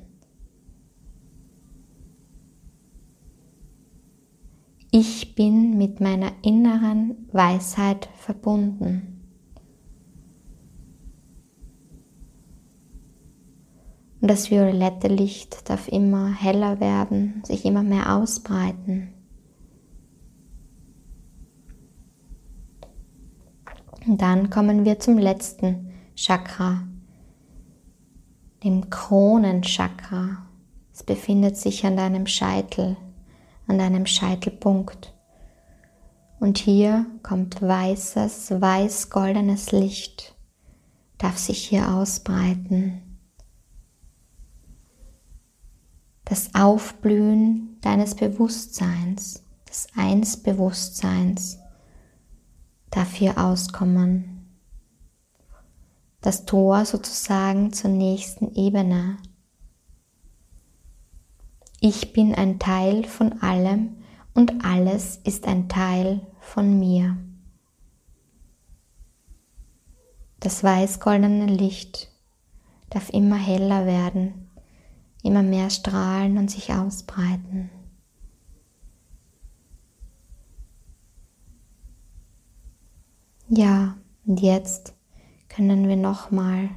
Ich 4.91 5.35
bin 5.35 5.79
mit 5.79 6.01
meiner 6.01 6.31
inneren 6.43 7.27
Weisheit 7.33 8.09
verbunden. 8.17 9.23
Und 14.21 14.31
das 14.31 14.51
violette 14.51 15.09
Licht 15.09 15.69
darf 15.69 15.89
immer 15.89 16.31
heller 16.33 16.81
werden, 16.81 17.43
sich 17.45 17.65
immer 17.65 17.83
mehr 17.83 18.15
ausbreiten. 18.15 19.14
Und 24.07 24.21
dann 24.21 24.51
kommen 24.51 24.85
wir 24.85 24.99
zum 25.01 25.17
letzten 25.19 25.93
Chakra, 26.15 26.87
dem 28.63 28.91
Kronenchakra. 28.91 30.47
Es 30.93 31.03
befindet 31.03 31.57
sich 31.57 31.87
an 31.87 31.97
deinem 31.97 32.27
Scheitel, 32.27 32.97
an 33.67 33.79
deinem 33.79 34.07
Scheitelpunkt. 34.07 35.15
Und 36.39 36.59
hier 36.59 37.07
kommt 37.23 37.63
weißes, 37.63 38.61
weiß-goldenes 38.61 39.73
Licht, 39.73 40.35
darf 41.17 41.39
sich 41.39 41.65
hier 41.65 41.95
ausbreiten. 41.95 43.01
Das 46.27 46.55
Aufblühen 46.55 47.79
deines 47.81 48.15
Bewusstseins, 48.15 49.43
des 49.69 49.89
Einsbewusstseins 49.97 51.59
darf 52.95 53.15
hier 53.15 53.39
auskommen 53.39 54.35
das 56.25 56.47
Tor 56.47 56.87
sozusagen 56.87 57.75
zur 57.75 57.91
nächsten 57.91 58.55
Ebene. 58.55 59.19
Ich 61.81 62.15
bin 62.15 62.35
ein 62.35 62.59
Teil 62.59 63.05
von 63.05 63.43
allem 63.43 63.97
und 64.33 64.65
alles 64.65 65.17
ist 65.25 65.47
ein 65.47 65.69
Teil 65.69 66.27
von 66.41 66.79
mir. 66.79 67.19
Das 70.41 70.65
weiß-goldene 70.65 71.45
Licht 71.45 72.11
darf 72.89 73.11
immer 73.11 73.37
heller 73.37 73.85
werden, 73.85 74.51
immer 75.23 75.43
mehr 75.43 75.69
strahlen 75.69 76.39
und 76.39 76.51
sich 76.51 76.73
ausbreiten. 76.73 77.69
Ja, 83.57 83.97
und 84.27 84.41
jetzt 84.41 84.95
können 85.49 85.87
wir 85.87 85.95
nochmal 85.95 86.71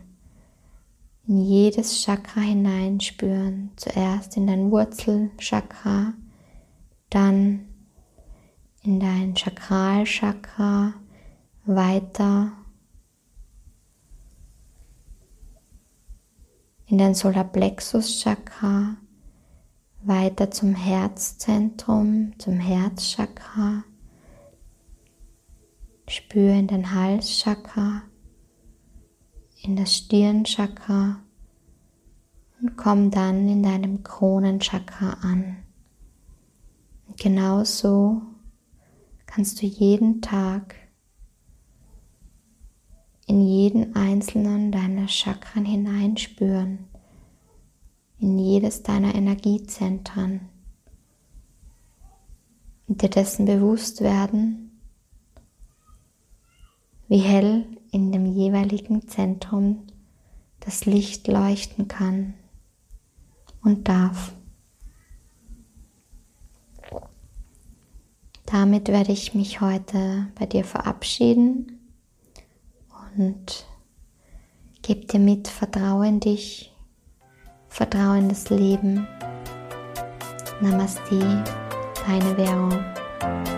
in 1.27 1.41
jedes 1.41 2.03
Chakra 2.03 2.41
hineinspüren. 2.41 3.71
Zuerst 3.77 4.37
in 4.37 4.45
dein 4.45 4.69
Wurzelchakra, 4.69 6.13
dann 7.09 7.65
in 8.83 8.99
dein 8.99 9.35
Chakralchakra, 9.35 10.93
weiter 11.65 12.51
in 16.85 16.99
dein 16.99 17.15
Solarplexus 17.15 18.21
Chakra, 18.21 18.97
weiter 20.03 20.51
zum 20.51 20.75
Herzzentrum, 20.75 22.33
zum 22.37 22.59
Herzchakra. 22.59 23.83
Spüre 26.09 26.57
in 26.57 26.67
den 26.67 26.93
Halschakra, 26.93 28.03
in 29.61 29.75
das 29.75 29.95
Stirnchakra 29.95 31.21
und 32.61 32.77
komm 32.77 33.11
dann 33.11 33.47
in 33.49 33.61
deinem 33.61 34.03
Kronenchakra 34.03 35.17
an. 35.21 35.57
Und 37.07 37.17
genauso 37.17 38.21
kannst 39.25 39.61
du 39.61 39.65
jeden 39.65 40.21
Tag 40.21 40.75
in 43.25 43.41
jeden 43.41 43.95
einzelnen 43.95 44.71
deiner 44.71 45.09
Chakren 45.09 45.65
hineinspüren, 45.65 46.87
in 48.19 48.39
jedes 48.39 48.83
deiner 48.83 49.13
Energiezentren 49.13 50.47
und 52.87 53.01
dir 53.01 53.09
dessen 53.09 53.45
bewusst 53.45 53.99
werden, 53.99 54.66
wie 57.07 57.19
hell 57.19 57.65
in 57.91 58.11
dem 58.11 58.25
jeweiligen 58.25 59.07
Zentrum 59.07 59.87
das 60.59 60.85
Licht 60.85 61.27
leuchten 61.27 61.87
kann 61.87 62.33
und 63.63 63.87
darf. 63.87 64.33
Damit 68.45 68.87
werde 68.87 69.11
ich 69.11 69.33
mich 69.33 69.59
heute 69.59 70.27
bei 70.39 70.45
dir 70.45 70.63
verabschieden 70.63 71.79
und 73.17 73.65
gebe 74.81 75.05
dir 75.05 75.19
mit, 75.19 75.49
vertraue 75.49 76.07
in 76.07 76.19
dich, 76.21 76.73
vertraue 77.67 78.19
in 78.19 78.29
das 78.29 78.49
Leben. 78.49 79.05
Namaste, 80.61 81.43
deine 82.05 82.37
Währung. 82.37 83.56